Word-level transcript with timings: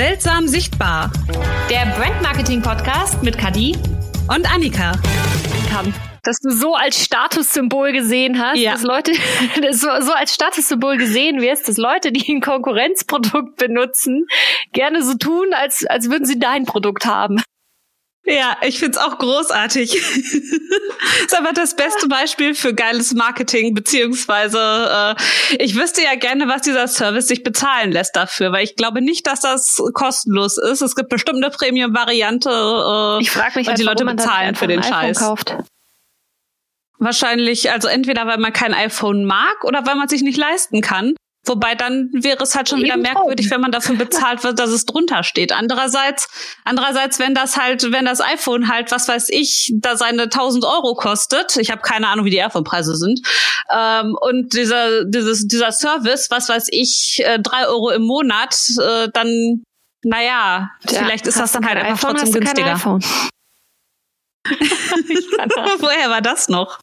Seltsam 0.00 0.48
sichtbar. 0.48 1.12
Der 1.68 1.84
Brand 1.94 2.22
Marketing 2.22 2.62
Podcast 2.62 3.22
mit 3.22 3.36
Kadi 3.36 3.76
und 4.34 4.50
Annika. 4.50 4.92
Kann. 5.70 5.92
Dass 6.22 6.38
du 6.38 6.48
so 6.48 6.74
als 6.74 7.04
Statussymbol 7.04 7.92
gesehen 7.92 8.42
hast, 8.42 8.56
ja. 8.56 8.72
dass 8.72 8.82
Leute 8.82 9.12
so, 9.72 9.88
so 10.00 10.14
als 10.14 10.34
Statussymbol 10.34 10.96
gesehen 10.96 11.42
wirst, 11.42 11.68
dass 11.68 11.76
Leute, 11.76 12.12
die 12.12 12.32
ein 12.32 12.40
Konkurrenzprodukt 12.40 13.56
benutzen, 13.56 14.24
gerne 14.72 15.02
so 15.02 15.18
tun, 15.18 15.48
als, 15.52 15.84
als 15.84 16.08
würden 16.08 16.24
sie 16.24 16.38
dein 16.38 16.64
Produkt 16.64 17.04
haben. 17.04 17.42
Ja, 18.24 18.56
ich 18.62 18.78
find's 18.78 18.98
auch 18.98 19.18
großartig. 19.18 19.94
ist 21.24 21.38
aber 21.38 21.52
das 21.52 21.74
beste 21.74 22.06
Beispiel 22.06 22.54
für 22.54 22.74
geiles 22.74 23.14
Marketing, 23.14 23.74
beziehungsweise 23.74 25.16
äh, 25.18 25.56
ich 25.58 25.74
wüsste 25.74 26.02
ja 26.02 26.14
gerne, 26.16 26.46
was 26.46 26.62
dieser 26.62 26.86
Service 26.86 27.28
sich 27.28 27.42
bezahlen 27.42 27.92
lässt 27.92 28.14
dafür, 28.16 28.52
weil 28.52 28.64
ich 28.64 28.76
glaube 28.76 29.00
nicht, 29.00 29.26
dass 29.26 29.40
das 29.40 29.82
kostenlos 29.94 30.58
ist. 30.58 30.82
Es 30.82 30.94
gibt 30.94 31.08
bestimmt 31.08 31.42
eine 31.42 31.50
Premium-Variante 31.50 32.50
äh, 32.50 33.22
ich 33.22 33.30
frag 33.30 33.56
mich 33.56 33.66
und 33.66 33.72
halt, 33.72 33.78
die 33.78 33.84
Leute 33.84 34.04
bezahlen 34.04 34.54
für 34.54 34.66
den 34.66 34.82
Scheiß. 34.82 35.18
Kauft. 35.18 35.56
Wahrscheinlich, 36.98 37.70
also 37.70 37.88
entweder 37.88 38.26
weil 38.26 38.36
man 38.36 38.52
kein 38.52 38.74
iPhone 38.74 39.24
mag 39.24 39.64
oder 39.64 39.86
weil 39.86 39.94
man 39.94 40.08
sich 40.08 40.20
nicht 40.20 40.36
leisten 40.36 40.82
kann. 40.82 41.14
Wobei 41.46 41.74
dann 41.74 42.10
wäre 42.12 42.42
es 42.42 42.54
halt 42.54 42.68
schon 42.68 42.82
wieder 42.82 42.98
merkwürdig, 42.98 43.50
wenn 43.50 43.62
man 43.62 43.72
dafür 43.72 43.96
bezahlt 43.96 44.44
wird, 44.44 44.58
dass 44.58 44.68
es 44.68 44.84
drunter 44.84 45.22
steht. 45.22 45.52
Andererseits, 45.52 46.28
andererseits, 46.64 47.18
wenn 47.18 47.34
das 47.34 47.56
halt, 47.56 47.90
wenn 47.92 48.04
das 48.04 48.20
iPhone 48.20 48.68
halt, 48.68 48.92
was 48.92 49.08
weiß 49.08 49.30
ich, 49.30 49.72
da 49.76 49.96
seine 49.96 50.24
1000 50.24 50.66
Euro 50.66 50.94
kostet, 50.94 51.56
ich 51.56 51.70
habe 51.70 51.80
keine 51.80 52.08
Ahnung, 52.08 52.26
wie 52.26 52.30
die 52.30 52.42
iPhone-Preise 52.42 52.94
sind, 52.94 53.22
ähm, 53.74 54.14
und 54.20 54.52
dieser, 54.52 55.06
dieses, 55.06 55.48
dieser 55.48 55.72
Service, 55.72 56.30
was 56.30 56.50
weiß 56.50 56.68
ich, 56.70 57.22
äh, 57.24 57.38
drei 57.38 57.66
Euro 57.66 57.88
im 57.90 58.02
Monat, 58.02 58.54
äh, 58.78 59.08
dann, 59.12 59.62
naja, 60.02 60.28
ja, 60.28 60.70
vielleicht 60.98 61.26
ist 61.26 61.40
das 61.40 61.52
dann 61.52 61.66
halt 61.66 61.78
einfach 61.78 62.10
iPhone, 62.10 62.16
trotzdem 62.16 62.40
günstiger. 62.40 62.74
Woher 65.78 66.10
war 66.10 66.20
das 66.20 66.50
noch? 66.50 66.80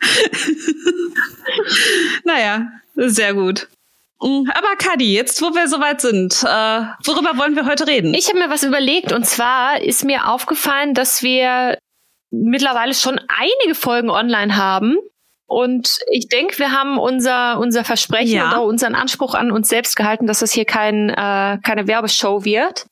naja, 2.24 2.68
sehr 2.94 3.34
gut. 3.34 3.68
Mm, 4.20 4.50
aber 4.50 4.76
Kadi, 4.78 5.14
jetzt 5.14 5.40
wo 5.42 5.54
wir 5.54 5.68
soweit 5.68 6.00
sind, 6.00 6.42
äh, 6.42 6.82
worüber 7.04 7.36
wollen 7.38 7.54
wir 7.56 7.66
heute 7.66 7.86
reden? 7.86 8.14
Ich 8.14 8.28
habe 8.28 8.38
mir 8.38 8.50
was 8.50 8.62
überlegt 8.62 9.12
und 9.12 9.26
zwar 9.26 9.80
ist 9.80 10.04
mir 10.04 10.28
aufgefallen, 10.28 10.94
dass 10.94 11.22
wir 11.22 11.78
mittlerweile 12.30 12.94
schon 12.94 13.20
einige 13.28 13.74
Folgen 13.74 14.10
online 14.10 14.56
haben. 14.56 14.96
Und 15.46 16.00
ich 16.10 16.28
denke, 16.28 16.58
wir 16.58 16.72
haben 16.72 16.98
unser, 16.98 17.58
unser 17.58 17.82
Versprechen 17.82 18.36
ja. 18.36 18.50
oder 18.50 18.62
unseren 18.64 18.94
Anspruch 18.94 19.34
an 19.34 19.50
uns 19.50 19.68
selbst 19.68 19.96
gehalten, 19.96 20.26
dass 20.26 20.40
das 20.40 20.52
hier 20.52 20.66
kein, 20.66 21.08
äh, 21.08 21.58
keine 21.62 21.86
Werbeshow 21.86 22.44
wird, 22.44 22.86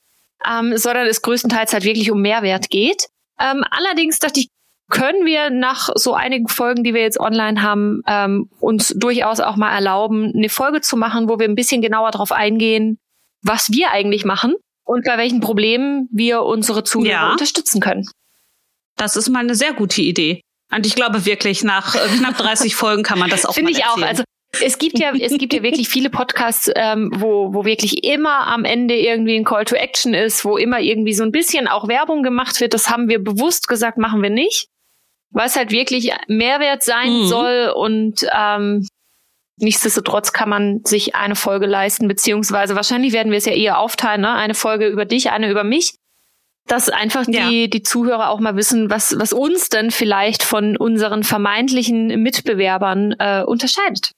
ähm, 0.48 0.76
sondern 0.78 1.06
es 1.06 1.20
größtenteils 1.20 1.74
halt 1.74 1.84
wirklich 1.84 2.10
um 2.10 2.22
Mehrwert 2.22 2.70
geht. 2.70 3.08
Ähm, 3.38 3.62
allerdings 3.70 4.20
dachte 4.20 4.40
ich, 4.40 4.48
können 4.88 5.26
wir 5.26 5.50
nach 5.50 5.88
so 5.94 6.14
einigen 6.14 6.48
Folgen, 6.48 6.84
die 6.84 6.94
wir 6.94 7.02
jetzt 7.02 7.18
online 7.18 7.62
haben, 7.62 8.02
ähm, 8.06 8.48
uns 8.60 8.94
durchaus 8.96 9.40
auch 9.40 9.56
mal 9.56 9.74
erlauben, 9.74 10.32
eine 10.34 10.48
Folge 10.48 10.80
zu 10.80 10.96
machen, 10.96 11.28
wo 11.28 11.38
wir 11.38 11.48
ein 11.48 11.56
bisschen 11.56 11.82
genauer 11.82 12.12
darauf 12.12 12.30
eingehen, 12.30 12.98
was 13.42 13.70
wir 13.70 13.90
eigentlich 13.90 14.24
machen 14.24 14.54
und 14.84 15.04
bei 15.04 15.18
welchen 15.18 15.40
Problemen 15.40 16.08
wir 16.12 16.42
unsere 16.42 16.84
Zuhörer 16.84 17.10
ja. 17.10 17.32
unterstützen 17.32 17.80
können. 17.80 18.08
Das 18.96 19.16
ist 19.16 19.28
mal 19.28 19.40
eine 19.40 19.56
sehr 19.56 19.74
gute 19.74 20.02
Idee. 20.02 20.40
Und 20.72 20.86
ich 20.86 20.94
glaube 20.94 21.26
wirklich, 21.26 21.64
nach 21.64 21.94
äh, 21.94 22.08
knapp 22.18 22.36
30 22.36 22.74
Folgen 22.76 23.02
kann 23.02 23.18
man 23.18 23.28
das 23.28 23.44
auch 23.44 23.54
Finde 23.54 23.72
ich 23.72 23.84
auch. 23.84 24.00
Also 24.00 24.22
es 24.62 24.78
gibt 24.78 24.98
ja, 24.98 25.12
es 25.12 25.36
gibt 25.36 25.52
ja 25.52 25.62
wirklich 25.62 25.88
viele 25.88 26.10
Podcasts, 26.10 26.70
ähm, 26.76 27.10
wo, 27.14 27.52
wo 27.52 27.64
wirklich 27.64 28.04
immer 28.04 28.46
am 28.46 28.64
Ende 28.64 28.96
irgendwie 28.96 29.36
ein 29.36 29.44
Call 29.44 29.64
to 29.64 29.74
Action 29.74 30.14
ist, 30.14 30.44
wo 30.44 30.56
immer 30.56 30.80
irgendwie 30.80 31.12
so 31.12 31.24
ein 31.24 31.32
bisschen 31.32 31.68
auch 31.68 31.88
Werbung 31.88 32.22
gemacht 32.22 32.60
wird. 32.60 32.72
Das 32.72 32.88
haben 32.88 33.08
wir 33.08 33.22
bewusst 33.22 33.68
gesagt, 33.68 33.98
machen 33.98 34.22
wir 34.22 34.30
nicht 34.30 34.68
was 35.36 35.54
halt 35.54 35.70
wirklich 35.70 36.12
Mehrwert 36.28 36.82
sein 36.82 37.12
mhm. 37.12 37.26
soll 37.26 37.72
und 37.76 38.26
ähm, 38.32 38.86
nichtsdestotrotz 39.58 40.32
kann 40.32 40.48
man 40.48 40.80
sich 40.84 41.14
eine 41.14 41.36
Folge 41.36 41.66
leisten, 41.66 42.08
beziehungsweise 42.08 42.74
wahrscheinlich 42.74 43.12
werden 43.12 43.30
wir 43.30 43.38
es 43.38 43.44
ja 43.44 43.52
eher 43.52 43.78
aufteilen, 43.78 44.22
ne? 44.22 44.32
Eine 44.32 44.54
Folge 44.54 44.86
über 44.86 45.04
dich, 45.04 45.30
eine 45.30 45.50
über 45.50 45.62
mich. 45.62 45.94
Dass 46.68 46.88
einfach 46.88 47.26
ja. 47.28 47.48
die, 47.48 47.70
die 47.70 47.82
Zuhörer 47.82 48.30
auch 48.30 48.40
mal 48.40 48.56
wissen, 48.56 48.90
was, 48.90 49.16
was 49.18 49.32
uns 49.32 49.68
denn 49.68 49.92
vielleicht 49.92 50.42
von 50.42 50.76
unseren 50.76 51.22
vermeintlichen 51.22 52.08
Mitbewerbern 52.22 53.14
äh, 53.20 53.44
unterscheidet. 53.44 54.12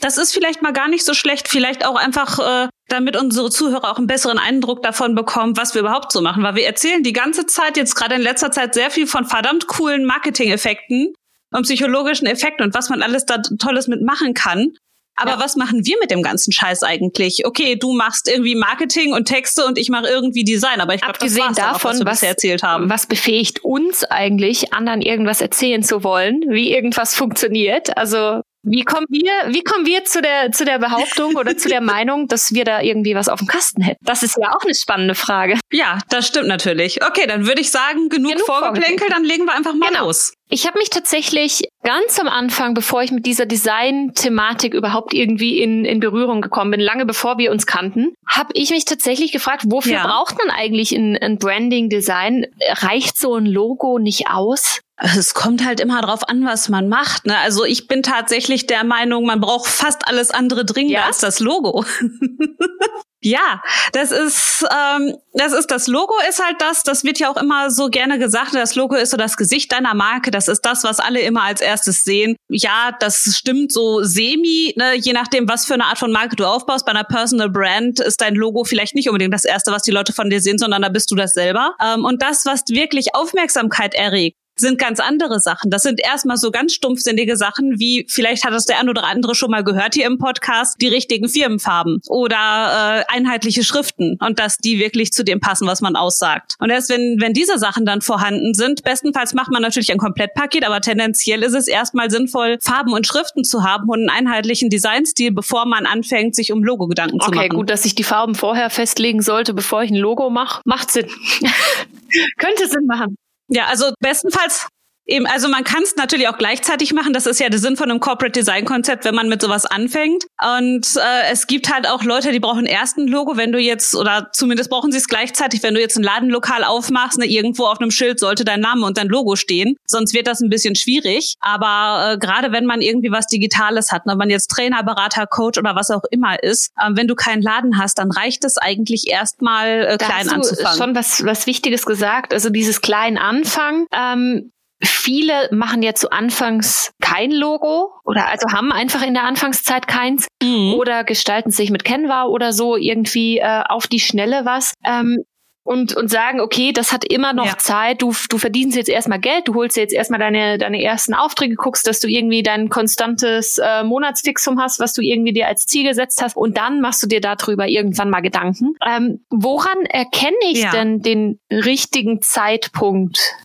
Das 0.00 0.18
ist 0.18 0.34
vielleicht 0.34 0.60
mal 0.60 0.72
gar 0.72 0.88
nicht 0.88 1.04
so 1.04 1.14
schlecht, 1.14 1.48
vielleicht 1.48 1.86
auch 1.86 1.96
einfach, 1.96 2.38
äh, 2.40 2.68
damit 2.92 3.16
unsere 3.16 3.50
Zuhörer 3.50 3.90
auch 3.90 3.98
einen 3.98 4.06
besseren 4.06 4.38
Eindruck 4.38 4.82
davon 4.82 5.14
bekommen, 5.14 5.56
was 5.56 5.74
wir 5.74 5.80
überhaupt 5.80 6.12
so 6.12 6.20
machen. 6.20 6.42
Weil 6.42 6.56
wir 6.56 6.66
erzählen 6.66 7.02
die 7.02 7.12
ganze 7.12 7.46
Zeit, 7.46 7.76
jetzt 7.76 7.94
gerade 7.94 8.16
in 8.16 8.22
letzter 8.22 8.50
Zeit, 8.50 8.74
sehr 8.74 8.90
viel 8.90 9.06
von 9.06 9.24
verdammt 9.24 9.66
coolen 9.66 10.04
Marketing-Effekten 10.04 11.14
und 11.52 11.62
psychologischen 11.62 12.26
Effekten 12.26 12.64
und 12.64 12.74
was 12.74 12.88
man 12.88 13.02
alles 13.02 13.26
da 13.26 13.38
Tolles 13.58 13.88
mitmachen 13.88 14.34
kann. 14.34 14.72
Aber 15.16 15.32
ja. 15.32 15.40
was 15.40 15.56
machen 15.56 15.84
wir 15.84 15.96
mit 16.00 16.10
dem 16.10 16.22
ganzen 16.22 16.50
Scheiß 16.50 16.82
eigentlich? 16.82 17.44
Okay, 17.44 17.76
du 17.76 17.92
machst 17.92 18.26
irgendwie 18.26 18.54
Marketing 18.54 19.12
und 19.12 19.26
Texte 19.26 19.66
und 19.66 19.76
ich 19.76 19.90
mache 19.90 20.06
irgendwie 20.06 20.44
Design, 20.44 20.80
aber 20.80 20.94
ich 20.94 21.02
glaube, 21.02 21.18
das 21.20 21.36
war's 21.36 21.56
davon, 21.56 21.90
auch, 21.90 22.06
was, 22.06 22.06
was, 22.06 22.22
erzählt 22.22 22.62
haben. 22.62 22.88
Was 22.88 23.06
befähigt 23.06 23.62
uns 23.62 24.04
eigentlich, 24.04 24.72
anderen 24.72 25.02
irgendwas 25.02 25.42
erzählen 25.42 25.82
zu 25.82 26.04
wollen, 26.04 26.42
wie 26.48 26.72
irgendwas 26.72 27.14
funktioniert? 27.14 27.96
Also 27.98 28.40
wie 28.62 28.84
kommen 28.84 29.06
wir, 29.08 29.32
wie 29.52 29.62
kommen 29.62 29.86
wir 29.86 30.04
zu 30.04 30.20
der, 30.20 30.52
zu 30.52 30.64
der 30.64 30.78
Behauptung 30.78 31.36
oder 31.36 31.56
zu 31.56 31.68
der 31.68 31.80
Meinung, 31.80 32.28
dass 32.28 32.52
wir 32.52 32.64
da 32.64 32.80
irgendwie 32.80 33.14
was 33.14 33.28
auf 33.28 33.38
dem 33.38 33.48
Kasten 33.48 33.82
hätten? 33.82 34.04
Das 34.04 34.22
ist 34.22 34.36
ja 34.40 34.50
auch 34.50 34.64
eine 34.64 34.74
spannende 34.74 35.14
Frage. 35.14 35.58
Ja, 35.72 35.98
das 36.10 36.26
stimmt 36.26 36.48
natürlich. 36.48 37.04
Okay, 37.04 37.26
dann 37.26 37.46
würde 37.46 37.60
ich 37.60 37.70
sagen, 37.70 38.08
genug, 38.08 38.32
genug 38.32 38.46
Vorgeplänkel, 38.46 39.08
dann 39.08 39.24
legen 39.24 39.44
wir 39.44 39.54
einfach 39.54 39.74
mal 39.74 39.88
genau. 39.88 40.06
los. 40.06 40.32
Ich 40.52 40.66
habe 40.66 40.78
mich 40.78 40.90
tatsächlich 40.90 41.62
ganz 41.84 42.18
am 42.18 42.26
Anfang, 42.26 42.74
bevor 42.74 43.04
ich 43.04 43.12
mit 43.12 43.24
dieser 43.24 43.46
Design-Thematik 43.46 44.74
überhaupt 44.74 45.14
irgendwie 45.14 45.62
in, 45.62 45.84
in 45.84 46.00
Berührung 46.00 46.40
gekommen 46.40 46.72
bin, 46.72 46.80
lange 46.80 47.06
bevor 47.06 47.38
wir 47.38 47.52
uns 47.52 47.66
kannten, 47.66 48.14
habe 48.28 48.50
ich 48.54 48.70
mich 48.70 48.84
tatsächlich 48.84 49.30
gefragt, 49.30 49.62
wofür 49.68 49.92
ja. 49.92 50.06
braucht 50.06 50.36
man 50.38 50.50
eigentlich 50.50 50.90
ein, 50.90 51.16
ein 51.16 51.38
Branding-Design? 51.38 52.46
Reicht 52.68 53.16
so 53.16 53.36
ein 53.36 53.46
Logo 53.46 54.00
nicht 54.00 54.28
aus? 54.28 54.80
Es 54.96 55.34
kommt 55.34 55.64
halt 55.64 55.78
immer 55.78 56.02
drauf 56.02 56.28
an, 56.28 56.44
was 56.44 56.68
man 56.68 56.88
macht. 56.88 57.26
Ne? 57.26 57.38
Also 57.38 57.64
ich 57.64 57.86
bin 57.86 58.02
tatsächlich 58.02 58.66
der 58.66 58.82
Meinung, 58.82 59.26
man 59.26 59.40
braucht 59.40 59.68
fast 59.68 60.08
alles 60.08 60.32
andere 60.32 60.64
dringender 60.64 61.00
ja? 61.00 61.06
als 61.06 61.18
das 61.18 61.38
Logo. 61.38 61.84
Ja, 63.22 63.62
das 63.92 64.12
ist 64.12 64.64
ähm, 64.70 65.14
das 65.34 65.52
ist 65.52 65.70
das 65.70 65.86
Logo 65.88 66.14
ist 66.28 66.42
halt 66.42 66.56
das. 66.60 66.84
Das 66.84 67.04
wird 67.04 67.18
ja 67.18 67.30
auch 67.30 67.36
immer 67.36 67.70
so 67.70 67.88
gerne 67.88 68.18
gesagt. 68.18 68.54
Das 68.54 68.76
Logo 68.76 68.94
ist 68.94 69.10
so 69.10 69.18
das 69.18 69.36
Gesicht 69.36 69.70
deiner 69.72 69.94
Marke. 69.94 70.30
Das 70.30 70.48
ist 70.48 70.62
das, 70.62 70.84
was 70.84 71.00
alle 71.00 71.20
immer 71.20 71.42
als 71.42 71.60
erstes 71.60 72.02
sehen. 72.02 72.36
Ja, 72.48 72.96
das 72.98 73.36
stimmt 73.36 73.72
so 73.72 74.02
semi. 74.02 74.72
Ne? 74.76 74.94
Je 74.96 75.12
nachdem, 75.12 75.48
was 75.48 75.66
für 75.66 75.74
eine 75.74 75.84
Art 75.84 75.98
von 75.98 76.12
Marke 76.12 76.36
du 76.36 76.46
aufbaust. 76.46 76.86
Bei 76.86 76.92
einer 76.92 77.04
Personal 77.04 77.50
Brand 77.50 78.00
ist 78.00 78.22
dein 78.22 78.34
Logo 78.34 78.64
vielleicht 78.64 78.94
nicht 78.94 79.08
unbedingt 79.08 79.34
das 79.34 79.44
erste, 79.44 79.70
was 79.70 79.82
die 79.82 79.90
Leute 79.90 80.14
von 80.14 80.30
dir 80.30 80.40
sehen, 80.40 80.56
sondern 80.56 80.80
da 80.80 80.88
bist 80.88 81.10
du 81.10 81.14
das 81.14 81.32
selber. 81.32 81.74
Ähm, 81.84 82.06
und 82.06 82.22
das, 82.22 82.46
was 82.46 82.62
wirklich 82.68 83.14
Aufmerksamkeit 83.14 83.94
erregt, 83.94 84.39
sind 84.60 84.78
ganz 84.78 85.00
andere 85.00 85.40
Sachen. 85.40 85.70
Das 85.70 85.82
sind 85.82 86.00
erstmal 86.00 86.36
so 86.36 86.50
ganz 86.50 86.72
stumpfsinnige 86.72 87.36
Sachen, 87.36 87.78
wie 87.78 88.06
vielleicht 88.08 88.44
hat 88.44 88.52
das 88.52 88.66
der 88.66 88.78
ein 88.78 88.88
oder 88.88 89.04
andere 89.04 89.34
schon 89.34 89.50
mal 89.50 89.64
gehört 89.64 89.94
hier 89.94 90.06
im 90.06 90.18
Podcast, 90.18 90.80
die 90.80 90.88
richtigen 90.88 91.28
Firmenfarben 91.28 92.00
oder 92.08 92.36
äh, 92.36 93.04
einheitliche 93.08 93.64
Schriften 93.64 94.16
und 94.20 94.38
dass 94.38 94.58
die 94.58 94.78
wirklich 94.78 95.12
zu 95.12 95.24
dem 95.24 95.40
passen, 95.40 95.66
was 95.66 95.80
man 95.80 95.96
aussagt. 95.96 96.54
Und 96.58 96.70
erst 96.70 96.90
wenn, 96.90 97.16
wenn 97.20 97.32
diese 97.32 97.58
Sachen 97.58 97.84
dann 97.84 98.00
vorhanden 98.00 98.54
sind, 98.54 98.84
bestenfalls 98.84 99.34
macht 99.34 99.50
man 99.50 99.62
natürlich 99.62 99.90
ein 99.92 99.98
Komplettpaket, 99.98 100.64
aber 100.64 100.80
tendenziell 100.80 101.42
ist 101.42 101.54
es 101.54 101.68
erstmal 101.68 102.10
sinnvoll, 102.10 102.58
Farben 102.60 102.92
und 102.92 103.06
Schriften 103.06 103.44
zu 103.44 103.64
haben 103.64 103.88
und 103.88 104.08
einen 104.08 104.28
einheitlichen 104.28 104.70
Designstil, 104.70 105.32
bevor 105.32 105.66
man 105.66 105.86
anfängt, 105.86 106.34
sich 106.34 106.52
um 106.52 106.62
Logo-Gedanken 106.62 107.16
okay, 107.16 107.24
zu 107.24 107.30
machen. 107.30 107.46
Okay, 107.46 107.56
gut, 107.56 107.70
dass 107.70 107.84
ich 107.84 107.94
die 107.94 108.04
Farben 108.04 108.34
vorher 108.34 108.70
festlegen 108.70 109.22
sollte, 109.22 109.54
bevor 109.54 109.82
ich 109.82 109.90
ein 109.90 109.96
Logo 109.96 110.30
mache, 110.30 110.60
macht 110.64 110.90
Sinn. 110.90 111.06
Könnte 112.38 112.68
Sinn 112.68 112.86
machen. 112.86 113.16
Ja, 113.52 113.66
also 113.66 113.92
bestenfalls 114.00 114.68
Eben, 115.10 115.26
also 115.26 115.48
man 115.48 115.64
kann 115.64 115.82
es 115.82 115.96
natürlich 115.96 116.28
auch 116.28 116.38
gleichzeitig 116.38 116.92
machen. 116.92 117.12
Das 117.12 117.26
ist 117.26 117.40
ja 117.40 117.48
der 117.48 117.58
Sinn 117.58 117.76
von 117.76 117.90
einem 117.90 117.98
Corporate 117.98 118.30
Design 118.30 118.64
Konzept, 118.64 119.04
wenn 119.04 119.14
man 119.16 119.28
mit 119.28 119.42
sowas 119.42 119.66
anfängt. 119.66 120.24
Und 120.40 120.86
äh, 120.96 121.32
es 121.32 121.48
gibt 121.48 121.72
halt 121.72 121.88
auch 121.88 122.04
Leute, 122.04 122.30
die 122.30 122.38
brauchen 122.38 122.64
erst 122.64 122.96
ein 122.96 123.08
Logo, 123.08 123.36
wenn 123.36 123.50
du 123.50 123.58
jetzt 123.58 123.96
oder 123.96 124.28
zumindest 124.32 124.70
brauchen 124.70 124.92
sie 124.92 124.98
es 124.98 125.08
gleichzeitig, 125.08 125.64
wenn 125.64 125.74
du 125.74 125.80
jetzt 125.80 125.96
ein 125.96 126.04
Ladenlokal 126.04 126.62
aufmachst, 126.62 127.18
ne, 127.18 127.26
irgendwo 127.26 127.64
auf 127.64 127.80
einem 127.80 127.90
Schild 127.90 128.20
sollte 128.20 128.44
dein 128.44 128.60
Name 128.60 128.86
und 128.86 128.98
dein 128.98 129.08
Logo 129.08 129.34
stehen. 129.34 129.74
Sonst 129.84 130.14
wird 130.14 130.28
das 130.28 130.40
ein 130.40 130.48
bisschen 130.48 130.76
schwierig. 130.76 131.34
Aber 131.40 132.12
äh, 132.12 132.18
gerade 132.18 132.52
wenn 132.52 132.64
man 132.64 132.80
irgendwie 132.80 133.10
was 133.10 133.26
Digitales 133.26 133.90
hat, 133.90 134.06
ne, 134.06 134.12
wenn 134.12 134.18
man 134.18 134.30
jetzt 134.30 134.46
Trainer, 134.46 134.84
Berater, 134.84 135.26
Coach 135.26 135.58
oder 135.58 135.74
was 135.74 135.90
auch 135.90 136.04
immer 136.12 136.40
ist, 136.40 136.70
äh, 136.80 136.90
wenn 136.90 137.08
du 137.08 137.16
keinen 137.16 137.42
Laden 137.42 137.78
hast, 137.78 137.98
dann 137.98 138.12
reicht 138.12 138.44
es 138.44 138.58
eigentlich 138.58 139.08
erstmal 139.08 139.88
äh, 139.88 139.96
klein 139.98 140.18
hast 140.18 140.30
du 140.30 140.34
anzufangen. 140.36 140.78
Schon 140.78 140.94
was 140.94 141.24
was 141.24 141.48
Wichtiges 141.48 141.84
gesagt. 141.84 142.32
Also 142.32 142.48
dieses 142.48 142.80
klein 142.80 143.18
Anfangen. 143.18 143.86
Ähm 143.92 144.52
viele 144.82 145.48
machen 145.52 145.82
ja 145.82 145.94
zu 145.94 146.10
Anfangs 146.10 146.92
kein 147.00 147.30
Logo 147.30 147.92
oder 148.04 148.28
also 148.28 148.48
haben 148.52 148.72
einfach 148.72 149.02
in 149.02 149.14
der 149.14 149.24
Anfangszeit 149.24 149.86
keins 149.86 150.26
mhm. 150.42 150.74
oder 150.74 151.04
gestalten 151.04 151.50
sich 151.50 151.70
mit 151.70 151.84
Canva 151.84 152.24
oder 152.24 152.52
so 152.52 152.76
irgendwie 152.76 153.38
äh, 153.38 153.62
auf 153.68 153.86
die 153.86 154.00
Schnelle 154.00 154.44
was. 154.44 154.74
Ähm, 154.84 155.24
und, 155.62 155.94
und 155.94 156.10
sagen, 156.10 156.40
okay, 156.40 156.72
das 156.72 156.92
hat 156.92 157.04
immer 157.04 157.32
noch 157.32 157.46
ja. 157.46 157.58
Zeit, 157.58 158.02
du, 158.02 158.12
du 158.28 158.38
verdienst 158.38 158.76
jetzt 158.76 158.88
erstmal 158.88 159.20
Geld, 159.20 159.46
du 159.46 159.54
holst 159.54 159.76
jetzt 159.76 159.92
erstmal 159.92 160.18
deine, 160.18 160.58
deine 160.58 160.82
ersten 160.82 161.14
Aufträge, 161.14 161.54
guckst, 161.54 161.86
dass 161.86 162.00
du 162.00 162.08
irgendwie 162.08 162.42
dein 162.42 162.70
konstantes 162.70 163.58
äh, 163.58 163.84
Monatsfixum 163.84 164.60
hast, 164.60 164.80
was 164.80 164.94
du 164.94 165.02
irgendwie 165.02 165.32
dir 165.32 165.46
als 165.46 165.66
Ziel 165.66 165.86
gesetzt 165.86 166.22
hast 166.22 166.36
und 166.36 166.56
dann 166.56 166.80
machst 166.80 167.02
du 167.02 167.06
dir 167.06 167.20
darüber 167.20 167.68
irgendwann 167.68 168.10
mal 168.10 168.20
Gedanken. 168.20 168.74
Ähm, 168.84 169.24
woran 169.28 169.84
erkenne 169.84 170.34
ich 170.50 170.62
ja. 170.62 170.70
denn 170.72 171.02
den 171.02 171.38
richtigen 171.52 172.22
Zeitpunkt, 172.22 173.36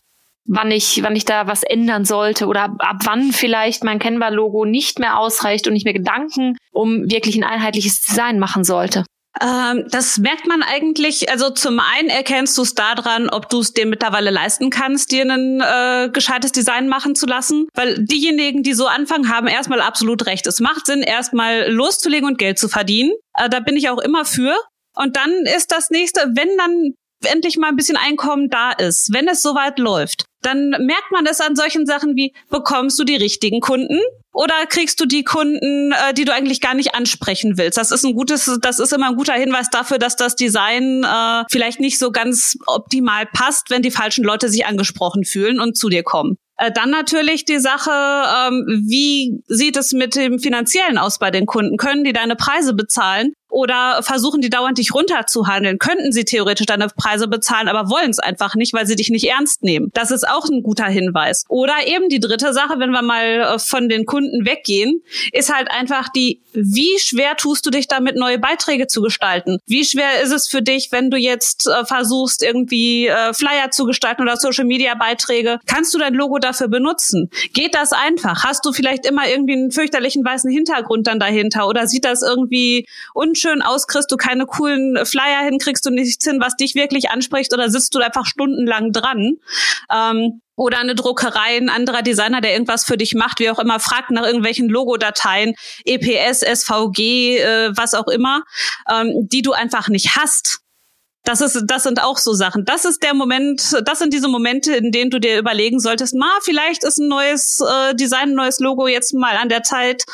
wann 0.46 0.70
ich, 0.70 1.02
wann 1.02 1.16
ich 1.16 1.24
da 1.24 1.46
was 1.46 1.62
ändern 1.62 2.04
sollte 2.04 2.46
oder 2.46 2.74
ab, 2.78 2.98
wann 3.04 3.32
vielleicht 3.32 3.84
mein 3.84 3.98
Canva-Logo 3.98 4.64
nicht 4.64 4.98
mehr 4.98 5.18
ausreicht 5.18 5.68
und 5.68 5.76
ich 5.76 5.84
mir 5.84 5.92
Gedanken 5.92 6.56
um 6.72 7.10
wirklich 7.10 7.36
ein 7.36 7.44
einheitliches 7.44 8.00
Design 8.00 8.38
machen 8.38 8.64
sollte? 8.64 9.04
Ähm, 9.40 9.86
das 9.90 10.18
merkt 10.18 10.46
man 10.46 10.62
eigentlich, 10.62 11.30
also 11.30 11.50
zum 11.50 11.78
einen 11.78 12.08
erkennst 12.08 12.56
du 12.56 12.62
es 12.62 12.74
daran, 12.74 13.28
ob 13.28 13.50
du 13.50 13.60
es 13.60 13.72
dir 13.72 13.86
mittlerweile 13.86 14.30
leisten 14.30 14.70
kannst, 14.70 15.12
dir 15.12 15.30
ein 15.30 15.60
äh, 15.60 16.08
gescheites 16.10 16.52
Design 16.52 16.88
machen 16.88 17.14
zu 17.14 17.26
lassen. 17.26 17.66
Weil 17.74 18.02
diejenigen, 18.04 18.62
die 18.62 18.72
so 18.72 18.86
anfangen, 18.86 19.28
haben 19.28 19.46
erstmal 19.46 19.80
absolut 19.80 20.26
recht. 20.26 20.46
Es 20.46 20.60
macht 20.60 20.86
Sinn, 20.86 21.02
erstmal 21.02 21.70
loszulegen 21.70 22.26
und 22.26 22.38
Geld 22.38 22.58
zu 22.58 22.68
verdienen. 22.68 23.12
Äh, 23.34 23.50
da 23.50 23.60
bin 23.60 23.76
ich 23.76 23.90
auch 23.90 23.98
immer 23.98 24.24
für. 24.24 24.56
Und 24.94 25.16
dann 25.16 25.30
ist 25.54 25.70
das 25.70 25.90
nächste, 25.90 26.20
wenn 26.34 26.56
dann 26.56 26.94
endlich 27.24 27.58
mal 27.58 27.68
ein 27.68 27.76
bisschen 27.76 27.96
Einkommen 27.96 28.48
da 28.48 28.72
ist, 28.72 29.12
wenn 29.12 29.28
es 29.28 29.42
soweit 29.42 29.78
läuft, 29.78 30.24
dann 30.46 30.70
merkt 30.70 31.10
man 31.10 31.26
es 31.26 31.40
an 31.40 31.56
solchen 31.56 31.86
Sachen 31.86 32.16
wie, 32.16 32.32
bekommst 32.50 32.98
du 32.98 33.04
die 33.04 33.16
richtigen 33.16 33.60
Kunden? 33.60 33.98
Oder 34.32 34.66
kriegst 34.68 35.00
du 35.00 35.06
die 35.06 35.24
Kunden, 35.24 35.92
äh, 35.92 36.14
die 36.14 36.24
du 36.24 36.32
eigentlich 36.32 36.60
gar 36.60 36.74
nicht 36.74 36.94
ansprechen 36.94 37.56
willst? 37.56 37.78
Das 37.78 37.90
ist 37.90 38.04
ein 38.04 38.14
gutes, 38.14 38.58
das 38.60 38.78
ist 38.78 38.92
immer 38.92 39.08
ein 39.08 39.16
guter 39.16 39.32
Hinweis 39.32 39.70
dafür, 39.70 39.98
dass 39.98 40.14
das 40.14 40.36
Design 40.36 41.04
äh, 41.04 41.44
vielleicht 41.50 41.80
nicht 41.80 41.98
so 41.98 42.12
ganz 42.12 42.56
optimal 42.66 43.26
passt, 43.26 43.70
wenn 43.70 43.82
die 43.82 43.90
falschen 43.90 44.24
Leute 44.24 44.48
sich 44.48 44.66
angesprochen 44.66 45.24
fühlen 45.24 45.58
und 45.58 45.76
zu 45.76 45.88
dir 45.88 46.02
kommen. 46.02 46.36
Äh, 46.58 46.70
dann 46.72 46.90
natürlich 46.90 47.44
die 47.44 47.58
Sache, 47.58 47.90
ähm, 47.90 48.84
wie 48.86 49.42
sieht 49.46 49.76
es 49.76 49.92
mit 49.92 50.14
dem 50.14 50.38
Finanziellen 50.38 50.98
aus 50.98 51.18
bei 51.18 51.30
den 51.30 51.46
Kunden? 51.46 51.76
Können 51.76 52.04
die 52.04 52.12
deine 52.12 52.36
Preise 52.36 52.74
bezahlen? 52.74 53.32
Oder 53.56 54.02
versuchen 54.02 54.42
die 54.42 54.50
dauernd 54.50 54.76
dich 54.76 54.92
runterzuhandeln? 54.92 55.78
Könnten 55.78 56.12
sie 56.12 56.26
theoretisch 56.26 56.66
deine 56.66 56.88
Preise 56.88 57.26
bezahlen, 57.26 57.68
aber 57.68 57.88
wollen 57.88 58.10
es 58.10 58.18
einfach 58.18 58.54
nicht, 58.54 58.74
weil 58.74 58.86
sie 58.86 58.96
dich 58.96 59.08
nicht 59.08 59.26
ernst 59.26 59.62
nehmen? 59.62 59.90
Das 59.94 60.10
ist 60.10 60.28
auch 60.28 60.46
ein 60.50 60.62
guter 60.62 60.84
Hinweis. 60.84 61.44
Oder 61.48 61.86
eben 61.86 62.10
die 62.10 62.20
dritte 62.20 62.52
Sache, 62.52 62.78
wenn 62.78 62.90
wir 62.90 63.00
mal 63.00 63.24
äh, 63.24 63.58
von 63.58 63.88
den 63.88 64.04
Kunden 64.04 64.44
weggehen, 64.44 65.02
ist 65.32 65.50
halt 65.50 65.70
einfach 65.70 66.10
die, 66.10 66.42
wie 66.52 66.98
schwer 66.98 67.34
tust 67.38 67.64
du 67.64 67.70
dich 67.70 67.88
damit, 67.88 68.16
neue 68.16 68.38
Beiträge 68.38 68.88
zu 68.88 69.00
gestalten? 69.00 69.56
Wie 69.66 69.86
schwer 69.86 70.20
ist 70.22 70.32
es 70.32 70.48
für 70.48 70.60
dich, 70.60 70.92
wenn 70.92 71.10
du 71.10 71.16
jetzt 71.16 71.66
äh, 71.66 71.86
versuchst, 71.86 72.42
irgendwie 72.42 73.06
äh, 73.06 73.32
Flyer 73.32 73.70
zu 73.70 73.86
gestalten 73.86 74.20
oder 74.20 74.36
Social 74.36 74.66
Media 74.66 74.94
Beiträge? 74.96 75.60
Kannst 75.64 75.94
du 75.94 75.98
dein 75.98 76.12
Logo 76.12 76.38
dafür 76.38 76.68
benutzen? 76.68 77.30
Geht 77.54 77.74
das 77.74 77.94
einfach? 77.94 78.44
Hast 78.44 78.66
du 78.66 78.74
vielleicht 78.74 79.06
immer 79.06 79.26
irgendwie 79.26 79.54
einen 79.54 79.70
fürchterlichen 79.70 80.22
weißen 80.22 80.50
Hintergrund 80.50 81.06
dann 81.06 81.18
dahinter? 81.18 81.68
Oder 81.68 81.86
sieht 81.86 82.04
das 82.04 82.20
irgendwie 82.20 82.86
unschön 83.14 83.45
aus? 83.62 83.86
Kriegst 83.86 84.10
du 84.10 84.16
keine 84.16 84.46
coolen 84.46 85.04
Flyer 85.04 85.44
hin? 85.44 85.58
Kriegst 85.58 85.84
du 85.86 85.90
nichts 85.90 86.24
hin, 86.24 86.40
was 86.40 86.56
dich 86.56 86.74
wirklich 86.74 87.10
anspricht? 87.10 87.52
Oder 87.52 87.70
sitzt 87.70 87.94
du 87.94 88.00
einfach 88.00 88.26
stundenlang 88.26 88.92
dran? 88.92 89.34
Ähm, 89.92 90.40
oder 90.56 90.78
eine 90.78 90.94
Druckerei, 90.94 91.58
ein 91.58 91.68
anderer 91.68 92.02
Designer, 92.02 92.40
der 92.40 92.52
irgendwas 92.52 92.84
für 92.84 92.96
dich 92.96 93.14
macht, 93.14 93.40
wie 93.40 93.50
auch 93.50 93.58
immer, 93.58 93.78
fragt 93.78 94.10
nach 94.10 94.24
irgendwelchen 94.24 94.68
Logodateien, 94.68 95.54
EPS, 95.84 96.40
SVG, 96.40 97.38
äh, 97.38 97.70
was 97.76 97.94
auch 97.94 98.08
immer, 98.08 98.42
ähm, 98.90 99.28
die 99.28 99.42
du 99.42 99.52
einfach 99.52 99.88
nicht 99.88 100.16
hast. 100.16 100.60
Das 101.26 101.40
ist, 101.40 101.60
das 101.66 101.82
sind 101.82 102.00
auch 102.00 102.18
so 102.18 102.34
Sachen. 102.34 102.64
Das 102.64 102.84
ist 102.84 103.02
der 103.02 103.12
Moment, 103.12 103.76
das 103.84 103.98
sind 103.98 104.12
diese 104.12 104.28
Momente, 104.28 104.76
in 104.76 104.92
denen 104.92 105.10
du 105.10 105.18
dir 105.18 105.38
überlegen 105.38 105.80
solltest, 105.80 106.14
ma, 106.14 106.30
vielleicht 106.42 106.84
ist 106.84 106.98
ein 106.98 107.08
neues 107.08 107.60
äh, 107.60 107.96
Design, 107.96 108.30
ein 108.30 108.34
neues 108.34 108.60
Logo 108.60 108.86
jetzt 108.86 109.12
mal 109.12 109.36
an 109.36 109.48
der 109.48 109.64
Zeit. 109.64 110.04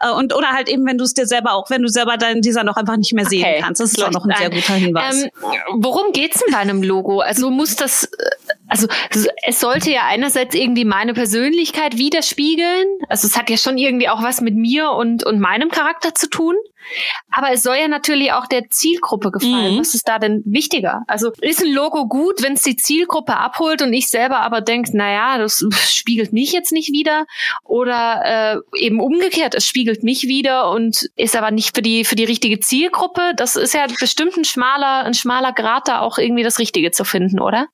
Äh, 0.00 0.10
und 0.10 0.34
oder 0.34 0.48
halt 0.48 0.68
eben, 0.68 0.84
wenn 0.84 0.98
du 0.98 1.04
es 1.04 1.14
dir 1.14 1.26
selber 1.26 1.52
auch, 1.52 1.70
wenn 1.70 1.82
du 1.82 1.88
selber 1.88 2.16
deinen 2.16 2.42
Design 2.42 2.68
auch 2.68 2.76
einfach 2.76 2.96
nicht 2.96 3.12
mehr 3.14 3.26
sehen 3.26 3.44
okay. 3.44 3.60
kannst. 3.62 3.80
Das 3.80 3.92
ist 3.92 4.02
auch 4.02 4.10
noch 4.10 4.26
ein 4.26 4.36
sehr 4.36 4.50
guter 4.50 4.74
Hinweis. 4.74 5.22
Ähm, 5.22 5.30
worum 5.76 6.12
geht's 6.12 6.42
in 6.44 6.52
deinem 6.52 6.82
Logo? 6.82 7.20
Also 7.20 7.48
muss 7.50 7.76
das, 7.76 8.04
äh, 8.04 8.08
also 8.68 8.88
es 9.46 9.60
sollte 9.60 9.90
ja 9.90 10.02
einerseits 10.06 10.54
irgendwie 10.54 10.84
meine 10.84 11.14
Persönlichkeit 11.14 11.96
widerspiegeln. 11.96 12.86
Also 13.08 13.26
es 13.26 13.36
hat 13.36 13.50
ja 13.50 13.56
schon 13.56 13.78
irgendwie 13.78 14.08
auch 14.08 14.22
was 14.22 14.40
mit 14.40 14.54
mir 14.54 14.90
und, 14.90 15.24
und 15.24 15.40
meinem 15.40 15.70
Charakter 15.70 16.14
zu 16.14 16.28
tun. 16.28 16.56
Aber 17.32 17.52
es 17.52 17.62
soll 17.62 17.76
ja 17.76 17.88
natürlich 17.88 18.32
auch 18.32 18.46
der 18.46 18.68
Zielgruppe 18.70 19.30
gefallen. 19.30 19.74
Mhm. 19.74 19.80
Was 19.80 19.94
ist 19.94 20.06
da 20.08 20.18
denn 20.18 20.42
wichtiger? 20.44 21.02
Also 21.06 21.32
ist 21.40 21.62
ein 21.62 21.72
Logo 21.72 22.06
gut, 22.06 22.42
wenn 22.42 22.54
es 22.54 22.62
die 22.62 22.76
Zielgruppe 22.76 23.36
abholt 23.36 23.82
und 23.82 23.92
ich 23.92 24.08
selber 24.08 24.40
aber 24.40 24.60
denke, 24.60 24.96
naja, 24.96 25.38
das 25.38 25.64
spiegelt 25.88 26.32
mich 26.32 26.52
jetzt 26.52 26.72
nicht 26.72 26.92
wieder. 26.92 27.26
Oder 27.64 28.62
äh, 28.74 28.84
eben 28.84 29.00
umgekehrt, 29.00 29.54
es 29.54 29.66
spiegelt 29.66 30.02
mich 30.02 30.24
wieder 30.24 30.70
und 30.70 31.08
ist 31.16 31.36
aber 31.36 31.50
nicht 31.50 31.74
für 31.74 31.82
die, 31.82 32.04
für 32.04 32.16
die 32.16 32.24
richtige 32.24 32.60
Zielgruppe. 32.60 33.32
Das 33.36 33.56
ist 33.56 33.74
ja 33.74 33.86
bestimmt 33.98 34.36
ein 34.36 34.44
schmaler, 34.44 35.04
ein 35.04 35.14
schmaler 35.14 35.52
Grad, 35.52 35.88
da 35.88 36.00
auch 36.00 36.18
irgendwie 36.18 36.44
das 36.44 36.58
Richtige 36.58 36.90
zu 36.90 37.04
finden, 37.04 37.40
oder? 37.40 37.66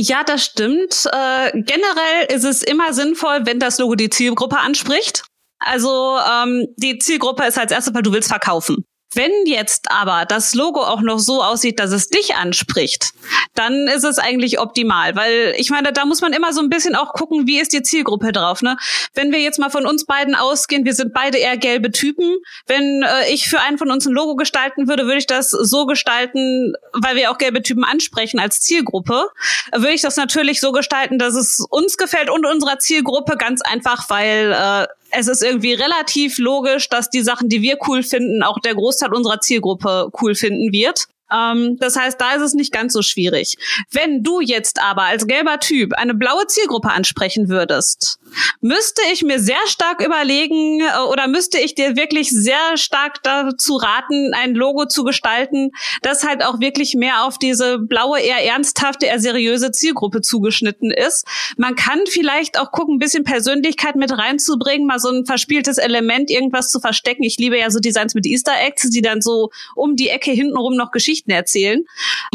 Ja, 0.00 0.22
das 0.22 0.44
stimmt. 0.44 1.08
Äh, 1.12 1.50
generell 1.60 2.26
ist 2.28 2.44
es 2.44 2.62
immer 2.62 2.92
sinnvoll, 2.92 3.40
wenn 3.46 3.58
das 3.58 3.78
Logo 3.78 3.96
die 3.96 4.10
Zielgruppe 4.10 4.56
anspricht. 4.56 5.24
Also 5.58 6.18
ähm, 6.18 6.68
die 6.76 6.98
Zielgruppe 6.98 7.44
ist 7.44 7.58
als 7.58 7.72
erstes, 7.72 7.92
weil 7.94 8.02
du 8.02 8.12
willst 8.12 8.28
verkaufen. 8.28 8.84
Wenn 9.14 9.32
jetzt 9.46 9.90
aber 9.90 10.26
das 10.26 10.54
Logo 10.54 10.82
auch 10.82 11.00
noch 11.00 11.18
so 11.18 11.42
aussieht, 11.42 11.80
dass 11.80 11.92
es 11.92 12.08
dich 12.08 12.34
anspricht, 12.34 13.12
dann 13.54 13.88
ist 13.88 14.04
es 14.04 14.18
eigentlich 14.18 14.60
optimal, 14.60 15.16
weil 15.16 15.54
ich 15.56 15.70
meine, 15.70 15.92
da 15.92 16.04
muss 16.04 16.20
man 16.20 16.32
immer 16.32 16.52
so 16.52 16.60
ein 16.60 16.68
bisschen 16.68 16.94
auch 16.94 17.14
gucken, 17.14 17.46
wie 17.46 17.58
ist 17.58 17.72
die 17.72 17.82
Zielgruppe 17.82 18.32
drauf. 18.32 18.60
Ne? 18.60 18.76
Wenn 19.14 19.32
wir 19.32 19.40
jetzt 19.40 19.58
mal 19.58 19.70
von 19.70 19.86
uns 19.86 20.04
beiden 20.04 20.34
ausgehen, 20.34 20.84
wir 20.84 20.94
sind 20.94 21.14
beide 21.14 21.38
eher 21.38 21.56
gelbe 21.56 21.90
Typen. 21.90 22.36
Wenn 22.66 23.02
äh, 23.02 23.32
ich 23.32 23.48
für 23.48 23.60
einen 23.60 23.78
von 23.78 23.90
uns 23.90 24.06
ein 24.06 24.12
Logo 24.12 24.36
gestalten 24.36 24.88
würde, 24.88 25.04
würde 25.04 25.18
ich 25.18 25.26
das 25.26 25.50
so 25.50 25.86
gestalten, 25.86 26.74
weil 26.92 27.16
wir 27.16 27.30
auch 27.30 27.38
gelbe 27.38 27.62
Typen 27.62 27.84
ansprechen 27.84 28.38
als 28.38 28.60
Zielgruppe, 28.60 29.28
würde 29.72 29.94
ich 29.94 30.02
das 30.02 30.16
natürlich 30.16 30.60
so 30.60 30.72
gestalten, 30.72 31.18
dass 31.18 31.34
es 31.34 31.64
uns 31.70 31.96
gefällt 31.96 32.28
und 32.28 32.44
unserer 32.44 32.78
Zielgruppe 32.78 33.36
ganz 33.36 33.62
einfach, 33.62 34.10
weil 34.10 34.52
äh, 34.52 34.86
es 35.10 35.28
ist 35.28 35.42
irgendwie 35.42 35.74
relativ 35.74 36.38
logisch, 36.38 36.88
dass 36.88 37.10
die 37.10 37.22
Sachen, 37.22 37.48
die 37.48 37.62
wir 37.62 37.78
cool 37.86 38.02
finden, 38.02 38.42
auch 38.42 38.58
der 38.60 38.74
Großteil 38.74 39.12
unserer 39.12 39.40
Zielgruppe 39.40 40.10
cool 40.20 40.34
finden 40.34 40.72
wird. 40.72 41.06
Ähm, 41.32 41.76
das 41.78 41.96
heißt, 41.96 42.20
da 42.20 42.34
ist 42.34 42.42
es 42.42 42.54
nicht 42.54 42.72
ganz 42.72 42.92
so 42.92 43.02
schwierig. 43.02 43.56
Wenn 43.90 44.22
du 44.22 44.40
jetzt 44.40 44.80
aber 44.82 45.02
als 45.02 45.26
gelber 45.26 45.60
Typ 45.60 45.92
eine 45.94 46.14
blaue 46.14 46.46
Zielgruppe 46.46 46.90
ansprechen 46.90 47.48
würdest, 47.48 48.18
müsste 48.60 49.02
ich 49.12 49.22
mir 49.22 49.38
sehr 49.38 49.66
stark 49.66 50.04
überlegen 50.04 50.80
äh, 50.80 50.98
oder 51.10 51.28
müsste 51.28 51.58
ich 51.58 51.74
dir 51.74 51.96
wirklich 51.96 52.30
sehr 52.30 52.76
stark 52.76 53.22
dazu 53.22 53.76
raten, 53.76 54.32
ein 54.34 54.54
Logo 54.54 54.86
zu 54.86 55.04
gestalten, 55.04 55.70
das 56.02 56.24
halt 56.24 56.44
auch 56.44 56.60
wirklich 56.60 56.94
mehr 56.94 57.24
auf 57.24 57.38
diese 57.38 57.78
blaue, 57.78 58.20
eher 58.20 58.44
ernsthafte, 58.44 59.06
eher 59.06 59.20
seriöse 59.20 59.70
Zielgruppe 59.70 60.20
zugeschnitten 60.20 60.90
ist. 60.90 61.26
Man 61.56 61.74
kann 61.76 62.00
vielleicht 62.08 62.58
auch 62.58 62.72
gucken, 62.72 62.96
ein 62.96 62.98
bisschen 62.98 63.24
Persönlichkeit 63.24 63.96
mit 63.96 64.16
reinzubringen, 64.16 64.86
mal 64.86 64.98
so 64.98 65.10
ein 65.10 65.26
verspieltes 65.26 65.78
Element, 65.78 66.30
irgendwas 66.30 66.70
zu 66.70 66.80
verstecken. 66.80 67.22
Ich 67.22 67.38
liebe 67.38 67.58
ja 67.58 67.70
so 67.70 67.80
Designs 67.80 68.14
mit 68.14 68.26
Easter 68.26 68.54
Eggs, 68.60 68.90
die 68.90 69.02
dann 69.02 69.20
so 69.20 69.50
um 69.74 69.96
die 69.96 70.08
Ecke 70.08 70.30
hintenrum 70.30 70.76
noch 70.76 70.90
Geschichten 70.90 71.30
erzählen. 71.30 71.84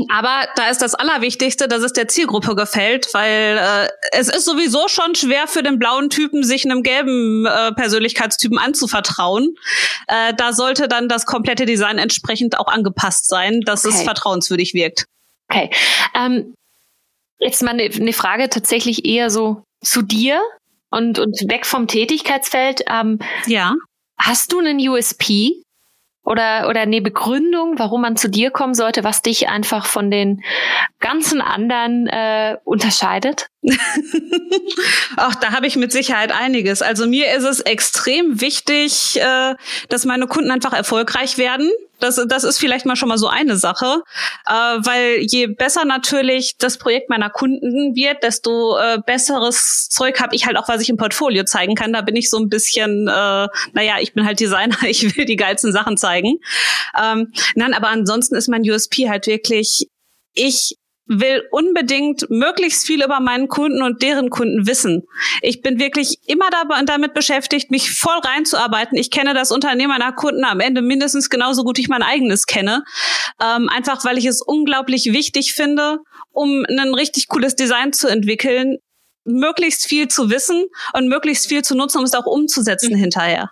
Aber 0.09 0.47
da 0.55 0.69
ist 0.69 0.81
das 0.81 0.95
Allerwichtigste, 0.95 1.67
dass 1.67 1.83
es 1.83 1.93
der 1.93 2.07
Zielgruppe 2.07 2.55
gefällt, 2.55 3.07
weil 3.13 3.57
äh, 3.57 3.89
es 4.12 4.29
ist 4.29 4.45
sowieso 4.45 4.88
schon 4.88 5.15
schwer 5.15 5.47
für 5.47 5.63
den 5.63 5.79
blauen 5.83 6.09
Typen, 6.09 6.45
sich 6.45 6.63
einem 6.63 6.81
gelben 6.81 7.45
äh, 7.45 7.73
Persönlichkeitstypen 7.73 8.57
anzuvertrauen. 8.57 9.55
Äh, 10.07 10.33
da 10.33 10.53
sollte 10.53 10.87
dann 10.87 11.09
das 11.09 11.25
komplette 11.25 11.65
Design 11.65 11.97
entsprechend 11.97 12.57
auch 12.57 12.67
angepasst 12.67 13.27
sein, 13.27 13.59
dass 13.65 13.83
okay. 13.83 13.93
es 13.93 14.03
vertrauenswürdig 14.03 14.73
wirkt. 14.73 15.07
Okay. 15.49 15.69
Ähm, 16.15 16.53
jetzt 17.39 17.61
mal 17.63 17.71
eine, 17.71 17.83
eine 17.83 18.13
Frage 18.13 18.49
tatsächlich 18.49 19.05
eher 19.05 19.29
so 19.29 19.61
zu 19.83 20.03
dir 20.03 20.41
und, 20.89 21.19
und 21.19 21.37
weg 21.49 21.65
vom 21.65 21.87
Tätigkeitsfeld. 21.87 22.83
Ähm, 22.89 23.19
ja. 23.45 23.75
Hast 24.17 24.53
du 24.53 24.59
einen 24.59 24.79
USP, 24.87 25.62
oder, 26.23 26.69
oder 26.69 26.81
eine 26.81 27.01
Begründung, 27.01 27.77
warum 27.77 28.01
man 28.01 28.15
zu 28.15 28.29
dir 28.29 28.49
kommen 28.49 28.73
sollte, 28.73 29.03
was 29.03 29.21
dich 29.21 29.49
einfach 29.49 29.85
von 29.85 30.09
den 30.09 30.43
ganzen 30.99 31.41
anderen 31.41 32.07
äh, 32.07 32.57
unterscheidet? 32.63 33.47
Ach, 35.17 35.35
da 35.35 35.51
habe 35.51 35.67
ich 35.67 35.75
mit 35.75 35.91
Sicherheit 35.91 36.31
einiges. 36.31 36.81
Also 36.81 37.07
mir 37.07 37.33
ist 37.33 37.43
es 37.43 37.59
extrem 37.59 38.39
wichtig, 38.39 39.19
äh, 39.19 39.55
dass 39.89 40.05
meine 40.05 40.27
Kunden 40.27 40.51
einfach 40.51 40.73
erfolgreich 40.73 41.37
werden. 41.37 41.69
Das, 42.03 42.19
das 42.27 42.43
ist 42.43 42.60
vielleicht 42.60 42.86
mal 42.86 42.95
schon 42.95 43.10
mal 43.10 43.17
so 43.17 43.27
eine 43.27 43.55
Sache, 43.55 44.03
äh, 44.45 44.51
weil 44.51 45.19
je 45.22 45.48
besser 45.48 45.86
natürlich 45.86 46.57
das 46.57 46.77
Projekt 46.77 47.10
meiner 47.10 47.29
Kunden 47.29 47.95
wird, 47.95 48.24
desto 48.24 48.77
äh, 48.77 49.00
besseres 49.05 49.88
Zeug 49.89 50.19
habe 50.19 50.36
ich 50.36 50.45
halt 50.45 50.57
auch, 50.57 50.67
was 50.67 50.81
ich 50.81 50.89
im 50.89 50.98
Portfolio 50.98 51.45
zeigen 51.45 51.75
kann. 51.75 51.93
Da 51.93 52.01
bin 52.01 52.15
ich 52.15 52.29
so 52.29 52.38
ein 52.38 52.50
bisschen, 52.50 53.07
äh, 53.07 53.48
naja, 53.74 53.95
ich 54.01 54.13
bin 54.13 54.25
halt 54.25 54.39
Designer, 54.39 54.77
ich 54.88 55.15
will 55.15 55.25
die 55.25 55.38
geilsten 55.38 55.72
Sachen 55.72 55.98
zeigen. 55.98 56.39
Ähm, 57.01 57.31
nein, 57.55 57.74
aber 57.74 57.89
ansonsten 57.89 58.36
ist 58.36 58.50
mein 58.50 58.69
USP 58.69 59.10
halt 59.10 59.27
wirklich, 59.27 59.88
ich 60.33 60.75
will 61.05 61.43
unbedingt 61.51 62.29
möglichst 62.29 62.86
viel 62.86 63.03
über 63.03 63.19
meinen 63.19 63.48
Kunden 63.48 63.81
und 63.83 64.01
deren 64.01 64.29
Kunden 64.29 64.67
wissen. 64.67 65.03
Ich 65.41 65.62
bin 65.62 65.79
wirklich 65.79 66.17
immer 66.25 66.50
damit 66.86 67.13
beschäftigt, 67.13 67.72
mich 67.72 67.91
voll 67.91 68.19
reinzuarbeiten. 68.19 68.98
Ich 68.98 69.12
kenne 69.12 69.33
das 69.33 69.51
Unternehmen 69.51 69.89
meiner 69.89 70.13
Kunden 70.13 70.45
am 70.45 70.60
Ende 70.60 70.81
mindestens 70.81 71.29
genauso 71.29 71.63
gut, 71.63 71.77
wie 71.77 71.81
ich 71.81 71.89
mein 71.89 72.03
eigenes 72.03 72.45
kenne. 72.45 72.83
Ähm, 73.41 73.69
einfach 73.69 74.05
weil 74.05 74.17
ich 74.17 74.25
es 74.25 74.41
unglaublich 74.41 75.12
wichtig 75.12 75.53
finde, 75.53 76.00
um 76.31 76.65
ein 76.67 76.93
richtig 76.93 77.27
cooles 77.27 77.55
Design 77.55 77.91
zu 77.91 78.07
entwickeln, 78.07 78.77
möglichst 79.25 79.86
viel 79.86 80.07
zu 80.07 80.29
wissen 80.29 80.65
und 80.93 81.07
möglichst 81.07 81.48
viel 81.48 81.63
zu 81.63 81.75
nutzen, 81.75 82.00
um 82.00 82.05
es 82.05 82.13
auch 82.13 82.25
umzusetzen 82.25 82.93
mhm. 82.93 83.00
hinterher. 83.00 83.51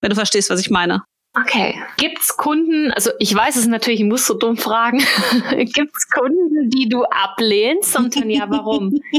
Wenn 0.00 0.10
du 0.10 0.16
verstehst, 0.16 0.50
was 0.50 0.60
ich 0.60 0.70
meine. 0.70 1.02
Okay. 1.34 1.80
Gibt's 1.96 2.36
Kunden, 2.36 2.90
also 2.92 3.10
ich 3.20 3.32
weiß 3.32 3.56
es 3.56 3.66
natürlich, 3.66 4.00
ich 4.00 4.06
muss 4.06 4.26
so 4.26 4.34
dumm 4.34 4.56
fragen. 4.56 4.98
Gibt's 5.50 6.08
Kunden, 6.10 6.70
die 6.70 6.88
du 6.88 7.04
ablehnst? 7.04 7.96
Und 7.96 8.16
dann 8.16 8.30
ja, 8.30 8.46
warum? 8.48 9.00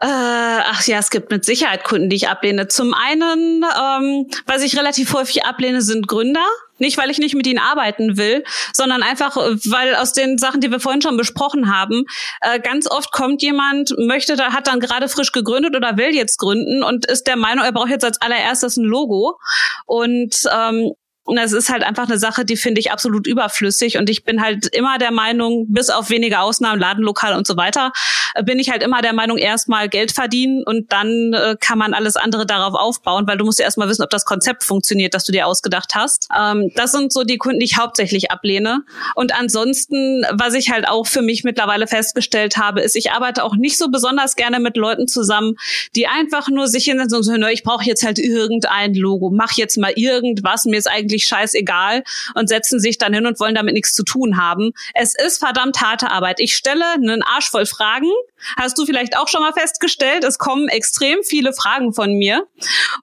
Äh, 0.00 0.06
ach 0.06 0.86
ja, 0.86 0.98
es 0.98 1.10
gibt 1.10 1.32
mit 1.32 1.44
Sicherheit 1.44 1.82
Kunden, 1.82 2.08
die 2.08 2.14
ich 2.14 2.28
ablehne. 2.28 2.68
Zum 2.68 2.94
einen, 2.94 3.64
ähm, 3.64 4.28
was 4.46 4.62
ich 4.62 4.78
relativ 4.78 5.12
häufig 5.12 5.44
ablehne, 5.44 5.82
sind 5.82 6.06
Gründer. 6.06 6.46
Nicht, 6.78 6.98
weil 6.98 7.10
ich 7.10 7.18
nicht 7.18 7.34
mit 7.34 7.46
ihnen 7.46 7.58
arbeiten 7.58 8.16
will, 8.16 8.44
sondern 8.72 9.02
einfach, 9.02 9.36
weil 9.36 9.94
aus 9.96 10.12
den 10.12 10.38
Sachen, 10.38 10.60
die 10.60 10.70
wir 10.70 10.80
vorhin 10.80 11.02
schon 11.02 11.16
besprochen 11.16 11.74
haben, 11.74 12.04
äh, 12.40 12.60
ganz 12.60 12.90
oft 12.90 13.12
kommt 13.12 13.42
jemand, 13.42 13.94
möchte, 13.98 14.36
da 14.36 14.52
hat 14.52 14.66
dann 14.66 14.80
gerade 14.80 15.08
frisch 15.08 15.32
gegründet 15.32 15.76
oder 15.76 15.96
will 15.96 16.14
jetzt 16.14 16.38
gründen 16.38 16.82
und 16.82 17.06
ist 17.06 17.26
der 17.26 17.36
Meinung, 17.36 17.64
er 17.64 17.72
braucht 17.72 17.90
jetzt 17.90 18.04
als 18.04 18.20
allererstes 18.20 18.76
ein 18.76 18.84
Logo. 18.84 19.38
Und 19.86 20.36
ähm, 20.52 20.92
und 21.28 21.36
das 21.36 21.52
ist 21.52 21.68
halt 21.68 21.82
einfach 21.82 22.08
eine 22.08 22.18
Sache, 22.18 22.46
die 22.46 22.56
finde 22.56 22.80
ich 22.80 22.90
absolut 22.90 23.26
überflüssig. 23.26 23.98
Und 23.98 24.08
ich 24.08 24.24
bin 24.24 24.40
halt 24.40 24.66
immer 24.74 24.96
der 24.96 25.10
Meinung, 25.10 25.66
bis 25.68 25.90
auf 25.90 26.08
wenige 26.08 26.40
Ausnahmen, 26.40 26.80
Ladenlokal 26.80 27.34
und 27.36 27.46
so 27.46 27.58
weiter, 27.58 27.92
äh, 28.34 28.42
bin 28.42 28.58
ich 28.58 28.70
halt 28.70 28.82
immer 28.82 29.02
der 29.02 29.12
Meinung, 29.12 29.36
erstmal 29.36 29.90
Geld 29.90 30.12
verdienen 30.12 30.62
und 30.64 30.90
dann 30.90 31.34
äh, 31.34 31.54
kann 31.60 31.76
man 31.76 31.92
alles 31.92 32.16
andere 32.16 32.46
darauf 32.46 32.72
aufbauen, 32.72 33.26
weil 33.26 33.36
du 33.36 33.44
musst 33.44 33.58
ja 33.58 33.66
erstmal 33.66 33.90
wissen, 33.90 34.02
ob 34.02 34.08
das 34.08 34.24
Konzept 34.24 34.64
funktioniert, 34.64 35.12
das 35.12 35.24
du 35.24 35.32
dir 35.32 35.46
ausgedacht 35.46 35.94
hast. 35.94 36.28
Ähm, 36.34 36.72
das 36.76 36.92
sind 36.92 37.12
so 37.12 37.24
die 37.24 37.36
Kunden, 37.36 37.60
die 37.60 37.66
ich 37.66 37.76
hauptsächlich 37.76 38.30
ablehne. 38.30 38.84
Und 39.14 39.38
ansonsten, 39.38 40.24
was 40.32 40.54
ich 40.54 40.70
halt 40.70 40.88
auch 40.88 41.06
für 41.06 41.20
mich 41.20 41.44
mittlerweile 41.44 41.86
festgestellt 41.86 42.56
habe, 42.56 42.80
ist, 42.80 42.96
ich 42.96 43.12
arbeite 43.12 43.44
auch 43.44 43.54
nicht 43.54 43.76
so 43.76 43.90
besonders 43.90 44.34
gerne 44.34 44.60
mit 44.60 44.78
Leuten 44.78 45.08
zusammen, 45.08 45.56
die 45.94 46.06
einfach 46.06 46.48
nur 46.48 46.68
sich 46.68 46.84
hinsetzen 46.84 47.18
und 47.18 47.22
so, 47.22 47.34
ich 47.34 47.64
brauche 47.64 47.84
jetzt 47.84 48.02
halt 48.02 48.18
irgendein 48.18 48.94
Logo, 48.94 49.30
mach 49.30 49.52
jetzt 49.52 49.76
mal 49.76 49.92
irgendwas, 49.94 50.64
mir 50.64 50.78
ist 50.78 50.88
eigentlich 50.90 51.17
eigentlich 51.18 51.24
scheißegal 51.24 52.04
und 52.34 52.48
setzen 52.48 52.80
sich 52.80 52.98
dann 52.98 53.12
hin 53.12 53.26
und 53.26 53.40
wollen 53.40 53.54
damit 53.54 53.74
nichts 53.74 53.92
zu 53.92 54.04
tun 54.04 54.40
haben. 54.40 54.72
Es 54.94 55.14
ist 55.14 55.38
verdammt 55.38 55.80
harte 55.80 56.10
Arbeit. 56.10 56.40
Ich 56.40 56.54
stelle 56.54 56.84
einen 56.92 57.22
Arsch 57.22 57.50
voll 57.50 57.66
Fragen. 57.66 58.08
Hast 58.56 58.78
du 58.78 58.86
vielleicht 58.86 59.16
auch 59.16 59.26
schon 59.26 59.42
mal 59.42 59.52
festgestellt? 59.52 60.22
Es 60.22 60.38
kommen 60.38 60.68
extrem 60.68 61.22
viele 61.24 61.52
Fragen 61.52 61.92
von 61.92 62.12
mir 62.14 62.46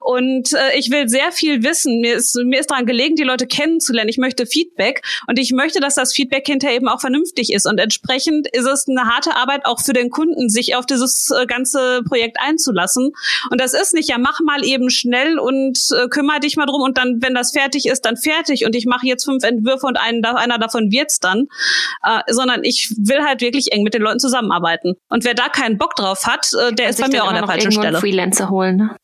und 0.00 0.52
äh, 0.54 0.78
ich 0.78 0.90
will 0.90 1.08
sehr 1.08 1.30
viel 1.30 1.62
wissen. 1.62 2.00
Mir 2.00 2.16
ist, 2.16 2.36
mir 2.36 2.58
ist 2.58 2.70
daran 2.70 2.86
gelegen, 2.86 3.16
die 3.16 3.22
Leute 3.22 3.46
kennenzulernen. 3.46 4.08
Ich 4.08 4.16
möchte 4.16 4.46
Feedback 4.46 5.02
und 5.26 5.38
ich 5.38 5.52
möchte, 5.52 5.80
dass 5.80 5.94
das 5.94 6.14
Feedback 6.14 6.46
hinterher 6.46 6.76
eben 6.76 6.88
auch 6.88 7.02
vernünftig 7.02 7.52
ist 7.52 7.66
und 7.66 7.78
entsprechend 7.78 8.48
ist 8.52 8.66
es 8.66 8.88
eine 8.88 9.04
harte 9.04 9.36
Arbeit 9.36 9.66
auch 9.66 9.80
für 9.80 9.92
den 9.92 10.08
Kunden, 10.08 10.48
sich 10.48 10.74
auf 10.74 10.86
dieses 10.86 11.30
äh, 11.30 11.44
ganze 11.44 12.02
Projekt 12.08 12.38
einzulassen. 12.40 13.12
Und 13.50 13.60
das 13.60 13.74
ist 13.74 13.92
nicht, 13.92 14.08
ja, 14.08 14.16
mach 14.16 14.40
mal 14.40 14.64
eben 14.64 14.88
schnell 14.88 15.38
und 15.38 15.78
äh, 15.92 16.08
kümmere 16.08 16.40
dich 16.40 16.56
mal 16.56 16.66
drum 16.66 16.80
und 16.80 16.96
dann, 16.96 17.20
wenn 17.20 17.34
das 17.34 17.52
fertig 17.52 17.86
ist, 17.86 18.05
dann 18.06 18.16
fertig 18.16 18.64
und 18.64 18.74
ich 18.74 18.86
mache 18.86 19.06
jetzt 19.06 19.24
fünf 19.24 19.44
Entwürfe 19.44 19.86
und 19.86 19.98
einen, 19.98 20.24
einer 20.24 20.58
davon 20.58 20.90
wird's 20.90 21.20
dann, 21.20 21.46
äh, 22.02 22.20
sondern 22.28 22.64
ich 22.64 22.94
will 22.98 23.22
halt 23.24 23.40
wirklich 23.40 23.72
eng 23.72 23.82
mit 23.82 23.94
den 23.94 24.02
Leuten 24.02 24.18
zusammenarbeiten. 24.18 24.94
Und 25.08 25.24
wer 25.24 25.34
da 25.34 25.48
keinen 25.48 25.78
Bock 25.78 25.96
drauf 25.96 26.26
hat, 26.26 26.48
äh, 26.54 26.72
der 26.74 26.90
ist 26.90 27.00
bei 27.00 27.08
mir 27.08 27.24
auch 27.24 27.28
an 27.28 27.34
der 27.34 27.46
falschen 27.46 27.72
Stelle. 27.72 27.98
Freelancer 27.98 28.50
holen. 28.50 28.76
Ne? 28.76 28.96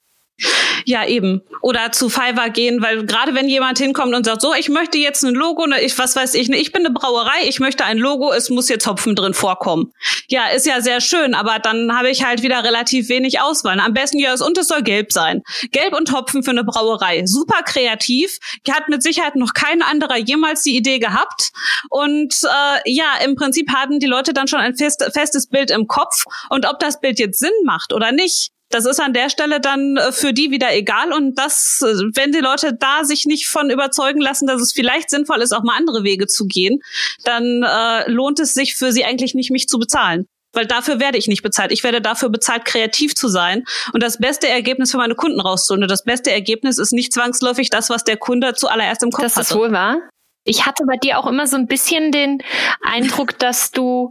Ja, 0.85 1.07
eben. 1.07 1.43
Oder 1.61 1.93
zu 1.93 2.09
Fiverr 2.09 2.51
gehen, 2.51 2.83
weil 2.83 3.05
gerade 3.07 3.35
wenn 3.35 3.49
jemand 3.49 3.79
hinkommt 3.79 4.15
und 4.15 4.25
sagt, 4.25 4.43
so, 4.43 4.55
ich 4.55 4.69
möchte 4.69 4.99
jetzt 4.99 5.23
ein 5.25 5.35
Logo, 5.35 5.67
ne, 5.67 5.81
ich, 5.81 5.97
was 5.99 6.17
weiß 6.17 6.35
ich, 6.35 6.49
ne, 6.49 6.57
ich 6.57 6.73
bin 6.73 6.85
eine 6.85 6.95
Brauerei, 6.95 7.47
ich 7.47 7.61
möchte 7.61 7.85
ein 7.85 7.99
Logo, 7.99 8.33
es 8.33 8.51
muss 8.51 8.69
jetzt 8.69 8.87
Hopfen 8.87 9.15
drin 9.15 9.35
vorkommen. 9.35 9.93
Ja, 10.29 10.49
ist 10.49 10.67
ja 10.67 10.81
sehr 10.81 11.01
schön, 11.01 11.35
aber 11.35 11.59
dann 11.59 11.97
habe 11.97 12.11
ich 12.11 12.25
halt 12.25 12.43
wieder 12.43 12.65
relativ 12.65 13.09
wenig 13.09 13.41
Auswahl. 13.41 13.79
Am 13.81 13.95
besten 13.95 14.19
ja, 14.19 14.33
und 14.33 14.59
es 14.59 14.69
soll 14.69 14.83
gelb 14.83 15.13
sein. 15.13 15.43
Gelb 15.71 15.95
und 15.95 16.13
Hopfen 16.13 16.43
für 16.43 16.51
eine 16.51 16.65
Brauerei. 16.65 17.25
Super 17.27 17.63
kreativ. 17.63 18.39
Hat 18.71 18.89
mit 18.89 19.03
Sicherheit 19.03 19.37
noch 19.37 19.53
kein 19.55 19.83
anderer 19.83 20.17
jemals 20.17 20.63
die 20.63 20.77
Idee 20.77 20.99
gehabt. 20.99 21.51
Und 21.91 22.35
äh, 22.45 22.91
ja, 22.91 23.17
im 23.25 23.37
Prinzip 23.37 23.71
haben 23.73 24.01
die 24.01 24.07
Leute 24.07 24.33
dann 24.33 24.49
schon 24.49 24.61
ein 24.61 24.75
fest, 24.75 25.05
festes 25.13 25.47
Bild 25.49 25.71
im 25.71 25.87
Kopf. 25.87 26.25
Und 26.49 26.67
ob 26.67 26.79
das 26.79 27.01
Bild 27.01 27.19
jetzt 27.19 27.39
Sinn 27.39 27.53
macht 27.65 27.93
oder 27.93 28.13
nicht, 28.13 28.51
das 28.75 28.87
ist 28.87 29.01
an 29.01 29.13
der 29.13 29.31
Stelle 29.31 29.61
dann 29.61 29.97
äh, 29.97 30.13
für 30.13 30.33
die 30.33 30.51
wieder 30.51 30.75
egal 30.75 31.13
und 31.13 31.39
das, 31.39 31.81
äh, 31.83 31.93
wenn 32.15 32.33
die 32.33 32.41
Leute 32.41 32.75
da 32.75 33.05
sich 33.05 33.27
nicht 33.27 33.49
von 33.49 33.71
überzeugen 33.71 34.21
lassen, 34.21 34.47
dass 34.47 34.61
es 34.61 34.73
vielleicht 34.73 35.11
sinnvoll 35.11 35.43
ist, 35.43 35.53
auch 35.53 35.63
mal 35.63 35.77
andere 35.77 36.05
Wege 36.05 36.27
zu 36.27 36.47
gehen, 36.47 36.81
dann 37.25 37.63
äh, 37.63 38.11
lohnt 38.11 38.41
es 38.41 38.55
sich 38.55 38.75
für 38.75 38.93
sie 38.93 39.05
eigentlich 39.05 39.35
nicht, 39.35 39.51
mich 39.51 39.69
zu 39.69 39.79
bezahlen. 39.79 40.27
Weil 40.55 40.67
dafür 40.67 41.01
werde 41.01 41.17
ich 41.17 41.29
nicht 41.29 41.43
bezahlt. 41.43 41.73
Ich 41.73 41.83
werde 41.83 42.03
dafür 42.03 42.29
bezahlt, 42.29 42.67
kreativ 42.67 43.15
zu 43.15 43.29
sein 43.29 43.65
und 43.95 44.03
das 44.03 44.19
beste 44.19 44.49
Ergebnis 44.49 44.91
für 44.91 44.99
meine 44.99 45.15
Kunden 45.15 45.41
rauszuholen. 45.41 45.83
Und 45.83 45.91
das 45.91 46.05
beste 46.05 46.31
Ergebnis 46.31 46.79
ist 46.79 46.93
nicht 46.93 47.13
zwangsläufig 47.13 47.71
das, 47.71 47.89
was 47.89 48.05
der 48.05 48.19
Kunde 48.19 48.53
zuallererst 48.53 49.03
im 49.03 49.11
Kopf 49.11 49.25
hat. 49.25 49.37
Das 49.39 49.51
ist 49.51 49.57
wohl 49.57 49.73
wahr. 49.73 49.97
Ich 50.45 50.67
hatte 50.67 50.85
bei 50.87 50.97
dir 50.97 51.19
auch 51.19 51.27
immer 51.27 51.47
so 51.47 51.57
ein 51.57 51.67
bisschen 51.67 52.11
den 52.11 52.43
Eindruck, 52.83 53.39
dass 53.39 53.71
du 53.71 54.11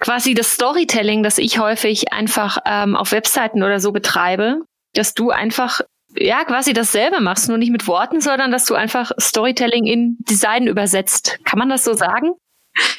quasi 0.00 0.34
das 0.34 0.52
Storytelling, 0.52 1.22
das 1.22 1.38
ich 1.38 1.58
häufig 1.58 2.12
einfach 2.12 2.58
ähm, 2.66 2.96
auf 2.96 3.12
Webseiten 3.12 3.62
oder 3.62 3.78
so 3.78 3.92
betreibe, 3.92 4.62
dass 4.94 5.14
du 5.14 5.30
einfach 5.30 5.80
ja 6.16 6.44
quasi 6.44 6.72
dasselbe 6.72 7.20
machst, 7.20 7.48
nur 7.48 7.58
nicht 7.58 7.70
mit 7.70 7.86
Worten, 7.86 8.20
sondern 8.20 8.50
dass 8.50 8.64
du 8.64 8.74
einfach 8.74 9.12
Storytelling 9.20 9.86
in 9.86 10.16
Design 10.28 10.66
übersetzt. 10.66 11.38
Kann 11.44 11.58
man 11.58 11.68
das 11.68 11.84
so 11.84 11.92
sagen? 11.92 12.32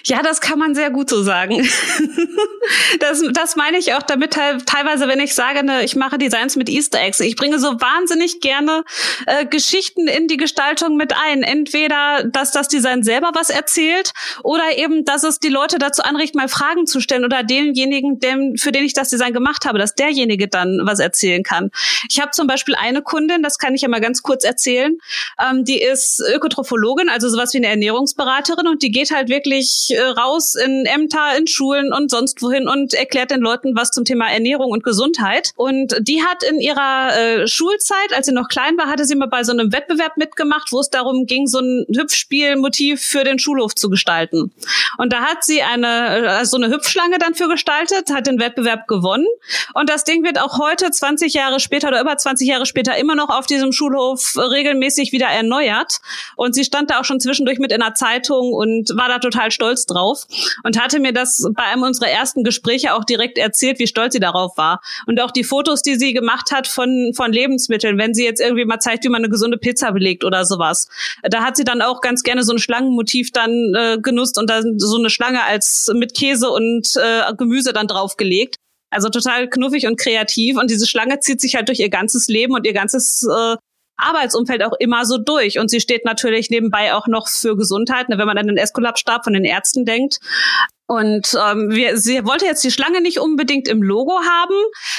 Ja, 0.03 0.21
das 0.21 0.41
kann 0.41 0.59
man 0.59 0.75
sehr 0.75 0.89
gut 0.89 1.09
so 1.09 1.23
sagen. 1.23 1.55
das, 2.99 3.23
das 3.33 3.55
meine 3.55 3.77
ich 3.77 3.93
auch 3.93 4.01
damit 4.01 4.33
teilweise, 4.33 5.07
wenn 5.07 5.19
ich 5.19 5.33
sage, 5.33 5.63
ne, 5.63 5.83
ich 5.83 5.95
mache 5.95 6.17
Designs 6.17 6.55
mit 6.55 6.69
Easter 6.69 6.99
Eggs. 6.99 7.19
Ich 7.19 7.35
bringe 7.35 7.59
so 7.59 7.79
wahnsinnig 7.79 8.41
gerne 8.41 8.83
äh, 9.27 9.45
Geschichten 9.45 10.07
in 10.07 10.27
die 10.27 10.37
Gestaltung 10.37 10.97
mit 10.97 11.13
ein. 11.15 11.43
Entweder, 11.43 12.23
dass 12.25 12.51
das 12.51 12.67
Design 12.67 13.03
selber 13.03 13.31
was 13.33 13.49
erzählt 13.49 14.11
oder 14.43 14.77
eben, 14.77 15.05
dass 15.05 15.23
es 15.23 15.39
die 15.39 15.49
Leute 15.49 15.77
dazu 15.77 16.01
anregt, 16.03 16.35
mal 16.35 16.47
Fragen 16.47 16.85
zu 16.87 16.99
stellen 16.99 17.23
oder 17.23 17.43
demjenigen, 17.43 18.19
dem, 18.19 18.57
für 18.57 18.71
den 18.71 18.83
ich 18.83 18.93
das 18.93 19.09
Design 19.09 19.33
gemacht 19.33 19.65
habe, 19.65 19.79
dass 19.79 19.95
derjenige 19.95 20.47
dann 20.47 20.81
was 20.83 20.99
erzählen 20.99 21.43
kann. 21.43 21.71
Ich 22.09 22.19
habe 22.19 22.31
zum 22.31 22.47
Beispiel 22.47 22.75
eine 22.75 23.01
Kundin, 23.01 23.43
das 23.43 23.57
kann 23.57 23.75
ich 23.75 23.81
ja 23.81 23.87
mal 23.87 24.01
ganz 24.01 24.21
kurz 24.23 24.43
erzählen, 24.43 24.97
ähm, 25.39 25.63
die 25.63 25.81
ist 25.81 26.21
Ökotrophologin, 26.33 27.09
also 27.09 27.29
sowas 27.29 27.53
wie 27.53 27.57
eine 27.57 27.67
Ernährungsberaterin 27.67 28.67
und 28.67 28.81
die 28.81 28.91
geht 28.91 29.11
halt 29.11 29.29
wirklich 29.29 29.60
äh, 29.89 30.01
raus 30.01 30.55
in 30.55 30.85
Ämter, 30.85 31.37
in 31.37 31.47
Schulen 31.47 31.93
und 31.93 32.11
sonst 32.11 32.41
wohin 32.41 32.67
und 32.67 32.93
erklärt 32.93 33.31
den 33.31 33.41
Leuten 33.41 33.75
was 33.75 33.91
zum 33.91 34.05
Thema 34.05 34.29
Ernährung 34.31 34.71
und 34.71 34.83
Gesundheit. 34.83 35.51
Und 35.55 35.95
die 35.99 36.23
hat 36.23 36.43
in 36.43 36.59
ihrer 36.59 37.17
äh, 37.17 37.47
Schulzeit, 37.47 38.13
als 38.15 38.25
sie 38.25 38.33
noch 38.33 38.47
klein 38.47 38.77
war, 38.77 38.87
hatte 38.87 39.05
sie 39.05 39.15
mal 39.15 39.27
bei 39.27 39.43
so 39.43 39.51
einem 39.51 39.71
Wettbewerb 39.71 40.17
mitgemacht, 40.17 40.71
wo 40.71 40.79
es 40.79 40.89
darum 40.89 41.25
ging, 41.25 41.47
so 41.47 41.59
ein 41.59 41.85
Hüpfspielmotiv 41.95 43.01
für 43.01 43.23
den 43.23 43.39
Schulhof 43.39 43.75
zu 43.75 43.89
gestalten. 43.89 44.51
Und 44.97 45.13
da 45.13 45.21
hat 45.21 45.43
sie 45.43 45.61
eine 45.61 46.41
äh, 46.41 46.45
so 46.45 46.57
eine 46.57 46.69
Hüpfschlange 46.69 47.17
dann 47.17 47.35
für 47.35 47.47
gestaltet, 47.47 48.09
hat 48.11 48.27
den 48.27 48.39
Wettbewerb 48.39 48.87
gewonnen. 48.87 49.27
Und 49.73 49.89
das 49.89 50.03
Ding 50.03 50.23
wird 50.23 50.39
auch 50.39 50.59
heute, 50.59 50.91
20 50.91 51.33
Jahre 51.33 51.59
später 51.59 51.89
oder 51.89 52.01
über 52.01 52.17
20 52.17 52.47
Jahre 52.47 52.65
später, 52.65 52.97
immer 52.97 53.15
noch 53.15 53.29
auf 53.29 53.45
diesem 53.45 53.71
Schulhof 53.71 54.35
regelmäßig 54.37 55.11
wieder 55.11 55.27
erneuert. 55.27 55.99
Und 56.35 56.55
sie 56.55 56.63
stand 56.63 56.89
da 56.89 56.99
auch 56.99 57.05
schon 57.05 57.19
zwischendurch 57.19 57.59
mit 57.59 57.71
in 57.71 57.79
der 57.79 57.95
Zeitung 57.95 58.53
und 58.53 58.89
war 58.95 59.07
da 59.07 59.19
total 59.19 59.50
stolz 59.51 59.85
drauf 59.85 60.25
und 60.63 60.79
hatte 60.79 60.99
mir 60.99 61.13
das 61.13 61.47
bei 61.53 61.63
einem 61.63 61.83
unserer 61.83 62.09
ersten 62.09 62.43
Gespräche 62.43 62.93
auch 62.93 63.03
direkt 63.03 63.37
erzählt, 63.37 63.79
wie 63.79 63.87
stolz 63.87 64.13
sie 64.13 64.19
darauf 64.19 64.57
war. 64.57 64.81
Und 65.05 65.21
auch 65.21 65.31
die 65.31 65.43
Fotos, 65.43 65.81
die 65.81 65.95
sie 65.95 66.13
gemacht 66.13 66.51
hat 66.51 66.67
von, 66.67 67.13
von 67.15 67.31
Lebensmitteln, 67.31 67.97
wenn 67.97 68.13
sie 68.13 68.25
jetzt 68.25 68.41
irgendwie 68.41 68.65
mal 68.65 68.79
zeigt, 68.79 69.03
wie 69.03 69.09
man 69.09 69.21
eine 69.21 69.29
gesunde 69.29 69.57
Pizza 69.57 69.91
belegt 69.91 70.23
oder 70.23 70.45
sowas. 70.45 70.87
Da 71.23 71.43
hat 71.43 71.57
sie 71.57 71.63
dann 71.63 71.81
auch 71.81 72.01
ganz 72.01 72.23
gerne 72.23 72.43
so 72.43 72.53
ein 72.53 72.59
Schlangenmotiv 72.59 73.31
dann 73.31 73.73
äh, 73.75 73.97
genutzt 74.01 74.37
und 74.37 74.49
dann 74.49 74.79
so 74.79 74.97
eine 74.97 75.09
Schlange 75.09 75.43
als 75.43 75.91
mit 75.93 76.15
Käse 76.15 76.49
und 76.49 76.95
äh, 76.95 77.33
Gemüse 77.37 77.73
dann 77.73 77.87
draufgelegt. 77.87 78.55
Also 78.89 79.09
total 79.09 79.49
knuffig 79.49 79.87
und 79.87 79.97
kreativ. 79.97 80.57
Und 80.57 80.69
diese 80.69 80.85
Schlange 80.85 81.19
zieht 81.19 81.39
sich 81.39 81.55
halt 81.55 81.69
durch 81.69 81.79
ihr 81.79 81.89
ganzes 81.89 82.27
Leben 82.27 82.53
und 82.53 82.65
ihr 82.65 82.73
ganzes 82.73 83.23
äh, 83.23 83.55
Arbeitsumfeld 84.01 84.63
auch 84.63 84.73
immer 84.79 85.05
so 85.05 85.17
durch. 85.17 85.59
Und 85.59 85.69
sie 85.69 85.79
steht 85.79 86.05
natürlich 86.05 86.49
nebenbei 86.49 86.93
auch 86.93 87.07
noch 87.07 87.27
für 87.27 87.55
Gesundheit, 87.55 88.09
ne, 88.09 88.17
wenn 88.17 88.27
man 88.27 88.37
an 88.37 88.47
den 88.47 88.57
Esculap-Stab 88.57 89.23
von 89.23 89.33
den 89.33 89.45
Ärzten 89.45 89.85
denkt. 89.85 90.19
Und 90.91 91.37
ähm, 91.41 91.69
wir, 91.69 91.97
sie 91.97 92.25
wollte 92.25 92.43
jetzt 92.43 92.65
die 92.65 92.71
Schlange 92.71 92.99
nicht 92.99 93.17
unbedingt 93.17 93.69
im 93.69 93.81
Logo 93.81 94.19
haben, 94.23 94.55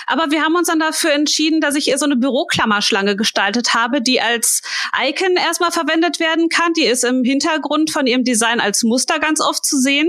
aber 0.06 0.30
wir 0.30 0.42
haben 0.42 0.54
uns 0.54 0.68
dann 0.68 0.78
dafür 0.78 1.12
entschieden, 1.12 1.61
dass 1.61 1.75
ich 1.75 1.88
ihr 1.88 1.99
so 1.99 2.06
eine 2.06 2.16
Büroklammerschlange 2.16 3.14
gestaltet 3.14 3.75
habe, 3.75 4.00
die 4.00 4.18
als 4.18 4.62
Icon 4.99 5.37
erstmal 5.37 5.71
verwendet 5.71 6.18
werden 6.18 6.49
kann. 6.49 6.73
Die 6.73 6.87
ist 6.87 7.04
im 7.04 7.25
Hintergrund 7.25 7.90
von 7.90 8.06
ihrem 8.06 8.25
Design 8.25 8.59
als 8.59 8.82
Muster 8.85 9.18
ganz 9.18 9.42
oft 9.42 9.66
zu 9.66 9.78
sehen 9.78 10.09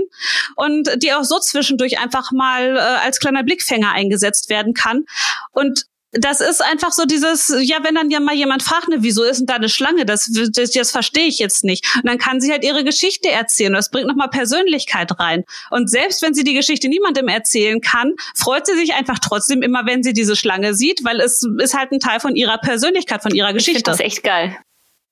und 0.56 0.88
die 1.02 1.12
auch 1.12 1.24
so 1.24 1.38
zwischendurch 1.38 1.98
einfach 1.98 2.32
mal 2.32 2.78
äh, 2.78 3.04
als 3.04 3.20
kleiner 3.20 3.42
Blickfänger 3.42 3.92
eingesetzt 3.92 4.48
werden 4.48 4.72
kann. 4.72 5.04
Und 5.50 5.84
das 6.14 6.40
ist 6.40 6.62
einfach 6.62 6.92
so 6.92 7.04
dieses, 7.04 7.54
ja, 7.60 7.78
wenn 7.82 7.94
dann 7.94 8.10
ja 8.10 8.20
mal 8.20 8.34
jemand 8.34 8.62
fragt, 8.62 8.88
ne, 8.88 8.98
wieso 9.00 9.24
ist 9.24 9.38
denn 9.38 9.46
da 9.46 9.54
eine 9.54 9.68
Schlange? 9.68 10.06
Das, 10.06 10.30
das, 10.30 10.70
das 10.70 10.90
verstehe 10.90 11.26
ich 11.26 11.38
jetzt 11.38 11.64
nicht. 11.64 11.84
Und 11.96 12.06
dann 12.06 12.18
kann 12.18 12.40
sie 12.40 12.52
halt 12.52 12.64
ihre 12.64 12.84
Geschichte 12.84 13.30
erzählen. 13.30 13.72
Und 13.72 13.76
das 13.76 13.90
bringt 13.90 14.06
nochmal 14.06 14.28
Persönlichkeit 14.28 15.18
rein. 15.18 15.44
Und 15.70 15.90
selbst 15.90 16.22
wenn 16.22 16.34
sie 16.34 16.44
die 16.44 16.54
Geschichte 16.54 16.88
niemandem 16.88 17.28
erzählen 17.28 17.80
kann, 17.80 18.12
freut 18.34 18.66
sie 18.66 18.76
sich 18.76 18.94
einfach 18.94 19.18
trotzdem 19.18 19.62
immer, 19.62 19.86
wenn 19.86 20.02
sie 20.02 20.12
diese 20.12 20.36
Schlange 20.36 20.74
sieht, 20.74 21.04
weil 21.04 21.20
es 21.20 21.42
ist 21.58 21.76
halt 21.76 21.92
ein 21.92 22.00
Teil 22.00 22.20
von 22.20 22.36
ihrer 22.36 22.58
Persönlichkeit, 22.58 23.22
von 23.22 23.34
ihrer 23.34 23.52
Geschichte. 23.52 23.78
Ich 23.78 23.84
finde 23.84 23.98
das 23.98 24.00
echt 24.00 24.22
geil. 24.22 24.56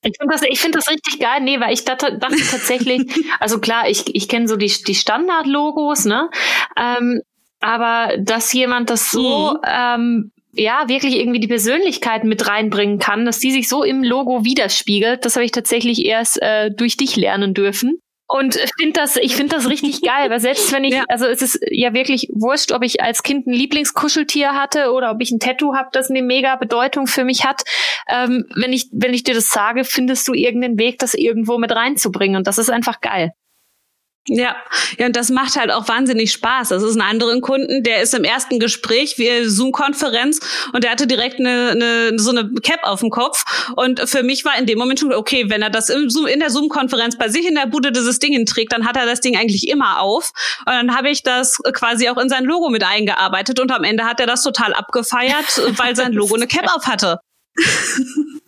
Ich 0.04 0.16
finde 0.18 0.34
das, 0.34 0.42
ich 0.42 0.60
find 0.60 0.74
das 0.74 0.88
richtig 0.88 1.20
geil. 1.20 1.40
Nee, 1.42 1.60
weil 1.60 1.72
ich 1.72 1.84
dachte, 1.84 2.18
dachte 2.18 2.36
tatsächlich, 2.50 3.02
also 3.40 3.58
klar, 3.58 3.88
ich, 3.88 4.14
ich 4.14 4.28
kenne 4.28 4.48
so 4.48 4.56
die, 4.56 4.72
die 4.86 4.94
Standard-Logos, 4.94 6.04
ne? 6.04 6.28
Ähm, 6.76 7.22
aber 7.60 8.16
dass 8.18 8.52
jemand 8.52 8.90
das 8.90 9.12
so 9.12 9.52
mhm. 9.52 9.58
ähm, 9.64 10.32
ja, 10.54 10.88
wirklich 10.88 11.16
irgendwie 11.16 11.40
die 11.40 11.48
Persönlichkeit 11.48 12.24
mit 12.24 12.46
reinbringen 12.46 12.98
kann, 12.98 13.24
dass 13.24 13.38
die 13.38 13.52
sich 13.52 13.68
so 13.68 13.82
im 13.82 14.02
Logo 14.02 14.44
widerspiegelt. 14.44 15.24
Das 15.24 15.36
habe 15.36 15.44
ich 15.44 15.52
tatsächlich 15.52 16.04
erst 16.04 16.40
äh, 16.42 16.70
durch 16.70 16.96
dich 16.96 17.16
lernen 17.16 17.54
dürfen. 17.54 18.00
Und 18.28 18.54
finde 18.78 18.94
das, 18.94 19.16
ich 19.16 19.36
finde 19.36 19.56
das 19.56 19.68
richtig 19.68 20.00
geil, 20.02 20.30
weil 20.30 20.40
selbst 20.40 20.72
wenn 20.72 20.84
ich, 20.84 20.94
ja. 20.94 21.04
also 21.08 21.26
es 21.26 21.42
ist 21.42 21.60
ja 21.70 21.92
wirklich 21.92 22.28
wurscht, 22.32 22.72
ob 22.72 22.82
ich 22.82 23.02
als 23.02 23.22
Kind 23.22 23.46
ein 23.46 23.52
Lieblingskuscheltier 23.52 24.52
hatte 24.52 24.92
oder 24.92 25.10
ob 25.10 25.20
ich 25.20 25.30
ein 25.32 25.38
Tattoo 25.38 25.74
habe, 25.74 25.90
das 25.92 26.08
eine 26.08 26.22
mega 26.22 26.56
Bedeutung 26.56 27.06
für 27.06 27.24
mich 27.24 27.44
hat. 27.44 27.62
Ähm, 28.08 28.46
wenn 28.54 28.72
ich, 28.72 28.88
wenn 28.92 29.12
ich 29.12 29.24
dir 29.24 29.34
das 29.34 29.48
sage, 29.48 29.84
findest 29.84 30.28
du 30.28 30.34
irgendeinen 30.34 30.78
Weg, 30.78 30.98
das 30.98 31.14
irgendwo 31.14 31.58
mit 31.58 31.72
reinzubringen. 31.72 32.36
Und 32.36 32.46
das 32.46 32.58
ist 32.58 32.70
einfach 32.70 33.00
geil. 33.00 33.32
Ja, 34.28 34.54
ja, 34.98 35.06
und 35.06 35.16
das 35.16 35.30
macht 35.30 35.56
halt 35.56 35.72
auch 35.72 35.88
wahnsinnig 35.88 36.30
Spaß. 36.30 36.68
Das 36.68 36.84
ist 36.84 36.94
ein 36.94 37.00
anderen 37.00 37.40
Kunden, 37.40 37.82
der 37.82 38.02
ist 38.02 38.14
im 38.14 38.22
ersten 38.22 38.60
Gespräch 38.60 39.18
wie 39.18 39.44
Zoom-Konferenz 39.48 40.38
und 40.72 40.84
der 40.84 40.92
hatte 40.92 41.08
direkt 41.08 41.40
eine, 41.40 41.70
eine, 41.70 42.18
so 42.20 42.30
eine 42.30 42.48
Cap 42.62 42.84
auf 42.84 43.00
dem 43.00 43.10
Kopf. 43.10 43.44
Und 43.74 44.08
für 44.08 44.22
mich 44.22 44.44
war 44.44 44.56
in 44.56 44.66
dem 44.66 44.78
Moment 44.78 45.00
schon, 45.00 45.12
okay, 45.12 45.50
wenn 45.50 45.60
er 45.60 45.70
das 45.70 45.88
im 45.88 46.08
Zoom, 46.08 46.26
in 46.26 46.38
der 46.38 46.50
Zoom-Konferenz 46.50 47.18
bei 47.18 47.28
sich 47.28 47.44
in 47.48 47.56
der 47.56 47.66
Bude 47.66 47.90
dieses 47.90 48.20
Ding 48.20 48.46
trägt, 48.46 48.72
dann 48.72 48.86
hat 48.86 48.96
er 48.96 49.06
das 49.06 49.20
Ding 49.20 49.36
eigentlich 49.36 49.68
immer 49.68 50.00
auf. 50.00 50.30
Und 50.66 50.72
dann 50.72 50.96
habe 50.96 51.10
ich 51.10 51.24
das 51.24 51.58
quasi 51.72 52.08
auch 52.08 52.18
in 52.18 52.28
sein 52.28 52.44
Logo 52.44 52.68
mit 52.68 52.84
eingearbeitet 52.84 53.58
und 53.58 53.72
am 53.72 53.82
Ende 53.82 54.04
hat 54.04 54.20
er 54.20 54.26
das 54.26 54.44
total 54.44 54.72
abgefeiert, 54.72 55.60
weil 55.78 55.96
sein 55.96 56.12
Logo 56.12 56.36
eine 56.36 56.46
Cap 56.46 56.72
auf 56.72 56.86
hatte. 56.86 57.18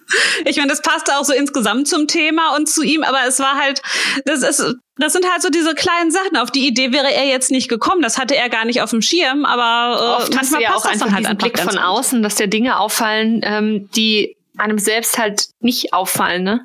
Ich 0.45 0.57
meine, 0.57 0.69
das 0.69 0.83
passte 0.83 1.17
auch 1.19 1.25
so 1.25 1.33
insgesamt 1.33 1.89
zum 1.89 2.07
Thema 2.07 2.55
und 2.57 2.69
zu 2.69 2.83
ihm, 2.83 3.03
aber 3.03 3.21
es 3.27 3.39
war 3.39 3.57
halt, 3.57 3.83
das 4.25 4.43
ist, 4.43 4.77
das 4.97 5.13
sind 5.13 5.31
halt 5.31 5.43
so 5.43 5.51
diese 5.51 5.75
kleinen 5.75 6.11
Sachen. 6.11 6.37
Auf 6.37 6.51
die 6.51 6.67
Idee 6.67 6.93
wäre 6.93 7.13
er 7.13 7.27
jetzt 7.27 7.51
nicht 7.51 7.69
gekommen. 7.69 8.03
Das 8.03 8.19
hatte 8.19 8.37
er 8.37 8.49
gar 8.49 8.65
nicht 8.65 8.83
auf 8.83 8.91
dem 8.91 9.03
Schirm, 9.03 9.45
aber 9.45 9.99
äh, 9.99 10.23
Oft 10.23 10.35
manchmal 10.35 10.63
ja 10.63 10.71
passt 10.71 10.87
auch 10.87 10.91
das 10.91 11.01
dann 11.01 11.15
halt 11.15 11.27
einfach 11.27 11.39
Blick 11.39 11.59
von 11.59 11.79
außen, 11.79 12.23
dass 12.23 12.37
dir 12.37 12.49
Dinge 12.49 12.79
auffallen, 12.79 13.41
ähm, 13.43 13.89
die 13.97 14.37
einem 14.57 14.79
selbst 14.79 15.19
halt 15.19 15.47
nicht 15.61 15.93
auffallen, 15.93 16.45
ne? 16.45 16.65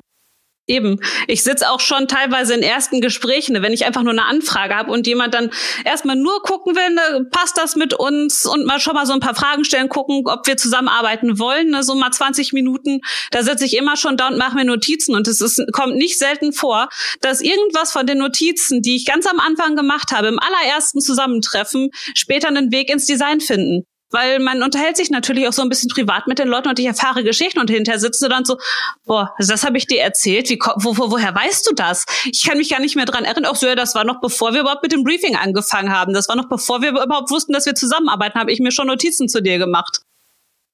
Eben. 0.70 1.00
Ich 1.26 1.42
sitze 1.42 1.68
auch 1.68 1.80
schon 1.80 2.06
teilweise 2.06 2.54
in 2.54 2.62
ersten 2.62 3.00
Gesprächen, 3.00 3.60
wenn 3.60 3.72
ich 3.72 3.86
einfach 3.86 4.04
nur 4.04 4.12
eine 4.12 4.24
Anfrage 4.24 4.76
habe 4.76 4.92
und 4.92 5.04
jemand 5.08 5.34
dann 5.34 5.50
erstmal 5.84 6.14
nur 6.14 6.42
gucken 6.42 6.76
will, 6.76 6.90
ne, 6.94 7.26
passt 7.32 7.58
das 7.58 7.74
mit 7.74 7.92
uns 7.92 8.46
und 8.46 8.64
mal 8.66 8.78
schon 8.78 8.94
mal 8.94 9.04
so 9.04 9.12
ein 9.12 9.18
paar 9.18 9.34
Fragen 9.34 9.64
stellen, 9.64 9.88
gucken, 9.88 10.22
ob 10.26 10.46
wir 10.46 10.56
zusammenarbeiten 10.56 11.40
wollen, 11.40 11.70
ne, 11.70 11.82
so 11.82 11.96
mal 11.96 12.12
20 12.12 12.52
Minuten. 12.52 13.00
Da 13.32 13.42
sitze 13.42 13.64
ich 13.64 13.76
immer 13.76 13.96
schon 13.96 14.16
da 14.16 14.28
und 14.28 14.38
mache 14.38 14.54
mir 14.54 14.64
Notizen 14.64 15.16
und 15.16 15.26
es 15.26 15.40
ist, 15.40 15.60
kommt 15.72 15.96
nicht 15.96 16.18
selten 16.18 16.52
vor, 16.52 16.88
dass 17.20 17.40
irgendwas 17.40 17.90
von 17.90 18.06
den 18.06 18.18
Notizen, 18.18 18.80
die 18.80 18.94
ich 18.94 19.06
ganz 19.06 19.26
am 19.26 19.40
Anfang 19.40 19.74
gemacht 19.74 20.12
habe, 20.12 20.28
im 20.28 20.38
allerersten 20.38 21.00
Zusammentreffen, 21.00 21.90
später 22.14 22.46
einen 22.46 22.70
Weg 22.70 22.90
ins 22.90 23.06
Design 23.06 23.40
finden 23.40 23.89
weil 24.10 24.40
man 24.40 24.62
unterhält 24.62 24.96
sich 24.96 25.10
natürlich 25.10 25.46
auch 25.48 25.52
so 25.52 25.62
ein 25.62 25.68
bisschen 25.68 25.88
privat 25.88 26.26
mit 26.26 26.38
den 26.38 26.48
Leuten 26.48 26.68
und 26.68 26.78
ich 26.78 26.86
erfahre 26.86 27.22
Geschichten 27.22 27.60
und 27.60 27.70
hinterher 27.70 28.00
sitzt 28.00 28.22
du 28.22 28.28
dann 28.28 28.44
so, 28.44 28.58
boah, 29.04 29.34
das 29.38 29.64
habe 29.64 29.78
ich 29.78 29.86
dir 29.86 30.00
erzählt, 30.00 30.50
wie, 30.50 30.58
wo, 30.76 30.96
wo, 30.98 31.10
woher 31.10 31.34
weißt 31.34 31.68
du 31.68 31.74
das? 31.74 32.04
Ich 32.24 32.44
kann 32.44 32.58
mich 32.58 32.70
gar 32.70 32.80
nicht 32.80 32.96
mehr 32.96 33.06
dran 33.06 33.24
erinnern, 33.24 33.46
auch 33.46 33.56
so, 33.56 33.66
ja, 33.66 33.74
das 33.74 33.94
war 33.94 34.04
noch 34.04 34.20
bevor 34.20 34.52
wir 34.52 34.60
überhaupt 34.60 34.82
mit 34.82 34.92
dem 34.92 35.04
Briefing 35.04 35.36
angefangen 35.36 35.92
haben, 35.92 36.12
das 36.12 36.28
war 36.28 36.36
noch 36.36 36.48
bevor 36.48 36.82
wir 36.82 36.90
überhaupt 36.90 37.30
wussten, 37.30 37.52
dass 37.52 37.66
wir 37.66 37.74
zusammenarbeiten, 37.74 38.38
habe 38.38 38.52
ich 38.52 38.60
mir 38.60 38.72
schon 38.72 38.86
Notizen 38.86 39.28
zu 39.28 39.40
dir 39.40 39.58
gemacht. 39.58 40.00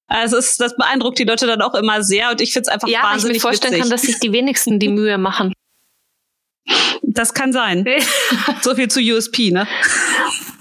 Also 0.09 0.37
es 0.37 0.51
ist, 0.51 0.61
das 0.61 0.77
beeindruckt 0.77 1.19
die 1.19 1.25
Leute 1.25 1.47
dann 1.47 1.63
auch 1.63 1.75
immer 1.75 2.03
sehr 2.03 2.31
und 2.31 2.41
ich 2.41 2.53
finde 2.53 2.69
es 2.69 2.73
einfach 2.73 2.89
ja, 2.89 3.03
wahnsinnig 3.03 3.37
Ja, 3.37 3.39
ich 3.39 3.43
mir 3.43 3.49
vorstellen 3.49 3.73
witzig. 3.75 3.83
kann, 3.83 3.91
dass 3.91 4.03
sich 4.03 4.21
die 4.21 4.33
wenigsten 4.33 4.79
die 4.79 4.89
Mühe 4.89 5.19
machen. 5.19 5.53
Das 7.03 7.35
kann 7.35 7.53
sein. 7.53 7.87
so 8.63 8.75
viel 8.75 8.89
zu 8.89 9.01
USP, 9.01 9.51
ne? 9.51 9.67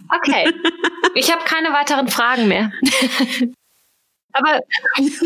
Okay. 0.09 0.51
Ich 1.15 1.31
habe 1.31 1.43
keine 1.45 1.69
weiteren 1.69 2.07
Fragen 2.09 2.47
mehr. 2.47 2.71
Aber 4.33 4.59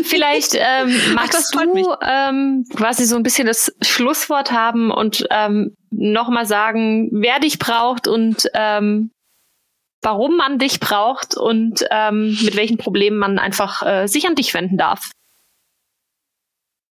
vielleicht 0.04 0.54
ähm, 0.54 1.14
magst 1.14 1.52
Ach, 1.56 1.62
du 1.62 1.94
ähm, 2.00 2.64
quasi 2.76 3.04
so 3.06 3.16
ein 3.16 3.24
bisschen 3.24 3.48
das 3.48 3.74
Schlusswort 3.82 4.52
haben 4.52 4.92
und 4.92 5.26
ähm, 5.30 5.74
nochmal 5.90 6.46
sagen, 6.46 7.08
wer 7.10 7.40
dich 7.40 7.58
braucht 7.58 8.06
und 8.06 8.46
ähm, 8.54 9.10
warum 10.00 10.36
man 10.36 10.60
dich 10.60 10.78
braucht 10.78 11.36
und 11.36 11.84
ähm, 11.90 12.38
mit 12.40 12.54
welchen 12.54 12.78
Problemen 12.78 13.18
man 13.18 13.40
einfach 13.40 13.84
äh, 13.84 14.06
sich 14.06 14.28
an 14.28 14.36
dich 14.36 14.54
wenden 14.54 14.78
darf. 14.78 15.10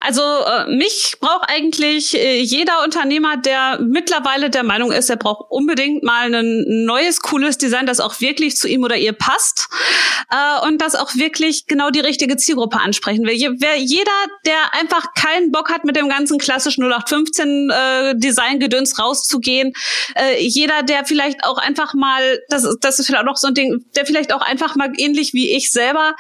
Also 0.07 0.21
äh, 0.21 0.67
mich 0.69 1.17
braucht 1.19 1.49
eigentlich 1.49 2.14
äh, 2.14 2.38
jeder 2.38 2.85
Unternehmer, 2.85 3.38
der 3.38 3.79
mittlerweile 3.81 4.51
der 4.51 4.62
Meinung 4.62 4.93
ist, 4.93 5.09
er 5.09 5.17
braucht 5.17 5.51
unbedingt 5.51 6.03
mal 6.03 6.35
ein 6.35 6.85
neues, 6.85 7.23
cooles 7.23 7.57
Design, 7.57 7.87
das 7.87 8.01
auch 8.01 8.21
wirklich 8.21 8.55
zu 8.59 8.69
ihm 8.69 8.85
oder 8.85 8.99
ihr 8.99 9.14
passt 9.14 9.67
äh, 10.31 10.67
und 10.67 10.83
das 10.83 10.95
auch 10.95 11.14
wirklich 11.14 11.67
genau 11.69 11.88
die 11.88 12.01
richtige 12.01 12.37
Zielgruppe 12.37 12.81
ansprechen 12.81 13.25
will. 13.25 13.57
Wer, 13.59 13.79
jeder, 13.79 14.11
der 14.45 14.75
einfach 14.75 15.14
keinen 15.14 15.53
Bock 15.53 15.73
hat, 15.73 15.87
mit 15.87 15.97
dem 15.97 16.11
ganzen 16.11 16.37
klassischen 16.37 16.85
0815 16.85 17.71
äh, 17.71 18.14
Design-Gedöns 18.14 18.99
rauszugehen, 18.99 19.73
äh, 20.17 20.38
jeder, 20.38 20.83
der 20.83 21.07
vielleicht 21.07 21.45
auch 21.45 21.57
einfach 21.57 21.95
mal, 21.95 22.40
das, 22.51 22.69
das 22.83 22.99
ist 22.99 23.07
vielleicht 23.07 23.23
auch 23.23 23.27
noch 23.27 23.38
so 23.38 23.49
ein 23.49 23.55
Ding, 23.55 23.87
der 23.97 24.05
vielleicht 24.05 24.35
auch 24.35 24.43
einfach 24.43 24.77
mal 24.77 24.93
ähnlich 24.99 25.33
wie 25.33 25.57
ich 25.57 25.73
selber, 25.73 26.14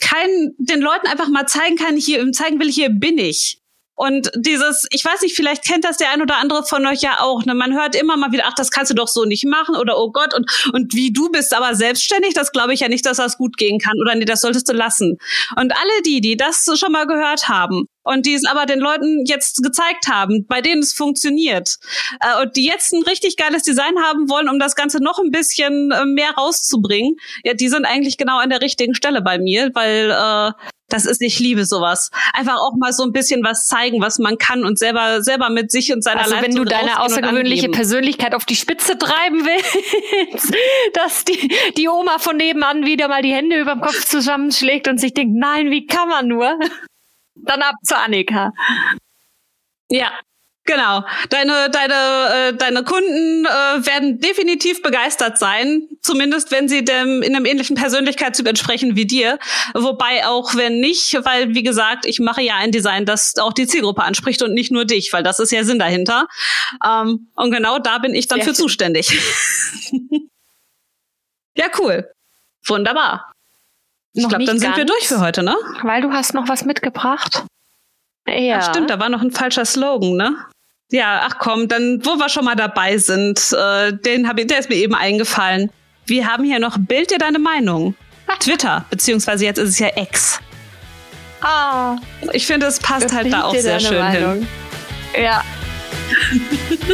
kein, 0.00 0.54
den 0.58 0.82
Leuten 0.82 1.06
einfach 1.06 1.28
mal 1.28 1.46
zeigen 1.46 1.76
kann, 1.76 1.96
hier 1.96 2.30
zeigen 2.32 2.60
will, 2.60 2.70
hier 2.70 2.90
bin 2.90 3.16
ich 3.16 3.21
ich. 3.22 3.62
Und 3.94 4.30
dieses, 4.34 4.86
ich 4.90 5.04
weiß 5.04 5.20
nicht, 5.20 5.36
vielleicht 5.36 5.64
kennt 5.64 5.84
das 5.84 5.98
der 5.98 6.10
ein 6.10 6.22
oder 6.22 6.38
andere 6.38 6.64
von 6.64 6.84
euch 6.86 7.02
ja 7.02 7.20
auch. 7.20 7.44
Ne? 7.44 7.54
Man 7.54 7.74
hört 7.74 7.94
immer 7.94 8.16
mal 8.16 8.32
wieder, 8.32 8.44
ach, 8.46 8.54
das 8.54 8.70
kannst 8.70 8.90
du 8.90 8.94
doch 8.94 9.06
so 9.06 9.24
nicht 9.26 9.44
machen 9.44 9.76
oder 9.76 9.98
oh 9.98 10.10
Gott 10.10 10.34
und 10.34 10.50
und 10.72 10.94
wie 10.94 11.12
du 11.12 11.30
bist 11.30 11.54
aber 11.54 11.74
selbstständig, 11.74 12.32
das 12.32 12.52
glaube 12.52 12.72
ich 12.72 12.80
ja 12.80 12.88
nicht, 12.88 13.04
dass 13.04 13.18
das 13.18 13.36
gut 13.36 13.58
gehen 13.58 13.78
kann 13.78 13.94
oder 14.00 14.14
nee, 14.14 14.24
das 14.24 14.40
solltest 14.40 14.68
du 14.68 14.72
lassen. 14.72 15.18
Und 15.56 15.72
alle 15.72 16.02
die, 16.06 16.20
die 16.20 16.36
das 16.36 16.66
schon 16.74 16.90
mal 16.90 17.06
gehört 17.06 17.48
haben 17.48 17.86
und 18.02 18.24
die 18.24 18.34
es 18.34 18.44
aber 18.46 18.64
den 18.64 18.80
Leuten 18.80 19.24
jetzt 19.26 19.62
gezeigt 19.62 20.08
haben, 20.08 20.46
bei 20.46 20.62
denen 20.62 20.82
es 20.82 20.94
funktioniert 20.94 21.76
äh, 22.20 22.42
und 22.42 22.56
die 22.56 22.64
jetzt 22.64 22.92
ein 22.92 23.02
richtig 23.02 23.36
geiles 23.36 23.62
Design 23.62 24.02
haben 24.02 24.28
wollen, 24.30 24.48
um 24.48 24.58
das 24.58 24.74
Ganze 24.74 25.02
noch 25.02 25.18
ein 25.18 25.30
bisschen 25.30 25.92
äh, 25.92 26.06
mehr 26.06 26.30
rauszubringen, 26.30 27.16
ja, 27.44 27.52
die 27.54 27.68
sind 27.68 27.84
eigentlich 27.84 28.16
genau 28.16 28.38
an 28.38 28.50
der 28.50 28.62
richtigen 28.62 28.94
Stelle 28.94 29.20
bei 29.20 29.38
mir, 29.38 29.70
weil 29.74 30.10
äh, 30.10 30.52
das 30.92 31.06
ist, 31.06 31.22
ich 31.22 31.38
liebe 31.38 31.64
sowas. 31.64 32.10
Einfach 32.34 32.56
auch 32.56 32.74
mal 32.78 32.92
so 32.92 33.02
ein 33.02 33.12
bisschen 33.12 33.42
was 33.42 33.66
zeigen, 33.66 34.00
was 34.00 34.18
man 34.18 34.38
kann 34.38 34.64
und 34.64 34.78
selber, 34.78 35.22
selber 35.22 35.50
mit 35.50 35.70
sich 35.70 35.92
und 35.92 36.02
seiner 36.02 36.22
Also 36.22 36.36
wenn 36.40 36.54
du 36.54 36.64
deine 36.64 37.00
außergewöhnliche 37.00 37.68
Persönlichkeit 37.68 38.34
auf 38.34 38.44
die 38.44 38.56
Spitze 38.56 38.98
treiben 38.98 39.44
willst, 39.44 40.54
dass 40.94 41.24
die, 41.24 41.54
die 41.76 41.88
Oma 41.88 42.18
von 42.18 42.36
nebenan 42.36 42.84
wieder 42.84 43.08
mal 43.08 43.22
die 43.22 43.32
Hände 43.32 43.58
über 43.58 43.74
dem 43.74 43.80
Kopf 43.80 44.04
zusammenschlägt 44.04 44.88
und 44.88 44.98
sich 44.98 45.14
denkt, 45.14 45.34
nein, 45.36 45.70
wie 45.70 45.86
kann 45.86 46.08
man 46.08 46.28
nur? 46.28 46.58
Dann 47.34 47.62
ab 47.62 47.76
zu 47.82 47.96
Annika. 47.96 48.52
Ja, 49.88 50.12
Genau. 50.64 51.04
Deine, 51.30 51.70
deine, 51.70 51.94
äh, 51.94 52.56
deine 52.56 52.84
Kunden 52.84 53.46
äh, 53.46 53.84
werden 53.84 54.20
definitiv 54.20 54.80
begeistert 54.80 55.36
sein, 55.36 55.88
zumindest 56.02 56.52
wenn 56.52 56.68
sie 56.68 56.84
dem 56.84 57.22
in 57.22 57.34
einem 57.34 57.46
ähnlichen 57.46 57.74
Persönlichkeitstyp 57.74 58.46
entsprechen 58.46 58.94
wie 58.94 59.04
dir. 59.06 59.40
Wobei 59.74 60.24
auch 60.26 60.54
wenn 60.54 60.78
nicht, 60.78 61.14
weil 61.24 61.54
wie 61.54 61.64
gesagt, 61.64 62.06
ich 62.06 62.20
mache 62.20 62.42
ja 62.42 62.54
ein 62.56 62.70
Design, 62.70 63.06
das 63.06 63.36
auch 63.38 63.52
die 63.52 63.66
Zielgruppe 63.66 64.04
anspricht 64.04 64.40
und 64.42 64.54
nicht 64.54 64.70
nur 64.70 64.84
dich, 64.84 65.12
weil 65.12 65.24
das 65.24 65.40
ist 65.40 65.50
ja 65.50 65.64
Sinn 65.64 65.80
dahinter. 65.80 66.28
Ähm, 66.86 67.28
und 67.34 67.50
genau 67.50 67.80
da 67.80 67.98
bin 67.98 68.14
ich 68.14 68.28
dann 68.28 68.38
Sehr 68.38 68.44
für 68.44 68.54
schön. 68.54 68.62
zuständig. 68.62 69.10
ja, 71.56 71.66
cool. 71.80 72.08
Wunderbar. 72.66 73.32
Ich 74.14 74.28
glaube, 74.28 74.44
dann 74.44 74.60
sind 74.60 74.76
wir 74.76 74.84
durch 74.84 75.08
für 75.08 75.18
heute, 75.20 75.42
ne? 75.42 75.56
Weil 75.82 76.02
du 76.02 76.12
hast 76.12 76.34
noch 76.34 76.48
was 76.48 76.64
mitgebracht. 76.64 77.44
Ja. 78.28 78.58
Ach, 78.60 78.70
stimmt, 78.70 78.90
da 78.90 79.00
war 79.00 79.08
noch 79.08 79.22
ein 79.22 79.32
falscher 79.32 79.64
Slogan, 79.64 80.16
ne? 80.16 80.36
Ja, 80.92 81.22
ach 81.24 81.38
komm, 81.38 81.68
dann, 81.68 82.00
wo 82.04 82.16
wir 82.16 82.28
schon 82.28 82.44
mal 82.44 82.54
dabei 82.54 82.98
sind, 82.98 83.40
äh, 83.52 83.94
den 83.94 84.28
hab 84.28 84.38
ich, 84.38 84.46
der 84.46 84.58
ist 84.58 84.68
mir 84.68 84.76
eben 84.76 84.94
eingefallen. 84.94 85.70
Wir 86.04 86.26
haben 86.26 86.44
hier 86.44 86.58
noch 86.58 86.76
Bild 86.78 87.10
dir 87.10 87.16
deine 87.18 87.38
Meinung. 87.38 87.94
Twitter, 88.40 88.84
beziehungsweise 88.90 89.46
jetzt 89.46 89.56
ist 89.58 89.70
es 89.70 89.78
ja 89.78 89.88
X. 89.96 90.38
Ah. 91.40 91.96
Ich 92.32 92.46
finde, 92.46 92.66
es 92.66 92.78
passt 92.78 93.10
halt 93.12 93.32
da 93.32 93.44
auch 93.44 93.54
sehr 93.54 93.80
schön 93.80 93.98
Meinung. 93.98 94.34
hin. 94.34 94.46
Ja. 95.24 95.42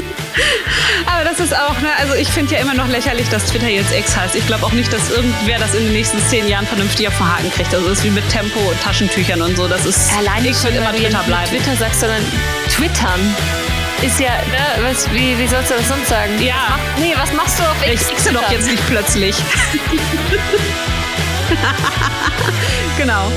Aber 1.07 1.25
das 1.25 1.41
ist 1.41 1.53
auch, 1.55 1.81
ne, 1.81 1.89
also 1.99 2.15
ich 2.15 2.29
finde 2.29 2.55
ja 2.55 2.61
immer 2.61 2.75
noch 2.75 2.89
lächerlich, 2.89 3.29
dass 3.31 3.47
Twitter 3.47 3.69
jetzt 3.69 3.93
X 3.93 4.17
heißt. 4.17 4.37
Ich 4.37 4.47
glaube 4.47 4.65
auch 4.65 4.73
nicht, 4.73 4.93
dass 4.93 5.11
irgendwer 5.11 5.59
das 5.59 5.75
in 5.75 5.83
den 5.85 5.93
nächsten 5.93 6.21
zehn 6.29 6.49
Jahren 6.49 6.67
vernünftig 6.67 7.09
auf 7.09 7.17
den 7.17 7.27
Haken 7.27 7.51
kriegt. 7.51 7.75
Also 7.75 7.89
das 7.89 7.99
ist 7.99 8.05
wie 8.05 8.11
mit 8.11 8.29
Tempo 8.31 8.61
und 8.61 8.81
Taschentüchern 8.81 9.43
und 9.43 9.57
so. 9.57 9.67
Das 9.67 9.85
ist, 9.85 10.13
Allein 10.17 10.45
ich 10.45 10.63
würde 10.63 10.77
immer 10.79 10.95
Twitter 10.95 11.25
bleiben. 11.25 11.49
Twitter 11.51 11.75
sagst, 11.77 12.01
sondern 12.01 12.23
Twittern 12.71 13.35
ist 14.03 14.21
ja, 14.21 14.31
ne, 14.51 14.83
was, 14.83 15.11
wie, 15.13 15.37
wie 15.39 15.47
sollst 15.47 15.71
du 15.71 15.75
das 15.75 15.89
sonst 15.89 16.09
sagen? 16.09 16.41
Ja. 16.41 16.55
Was 16.55 16.79
mach, 16.79 17.01
nee, 17.01 17.15
was 17.17 17.33
machst 17.33 17.59
du 17.59 17.63
auf 17.65 17.87
X? 17.87 18.11
Ich 18.11 18.17
X 18.25 18.33
doch 18.33 18.51
jetzt 18.51 18.67
nicht 18.67 18.87
plötzlich. 18.87 19.37
genau. 22.99 23.31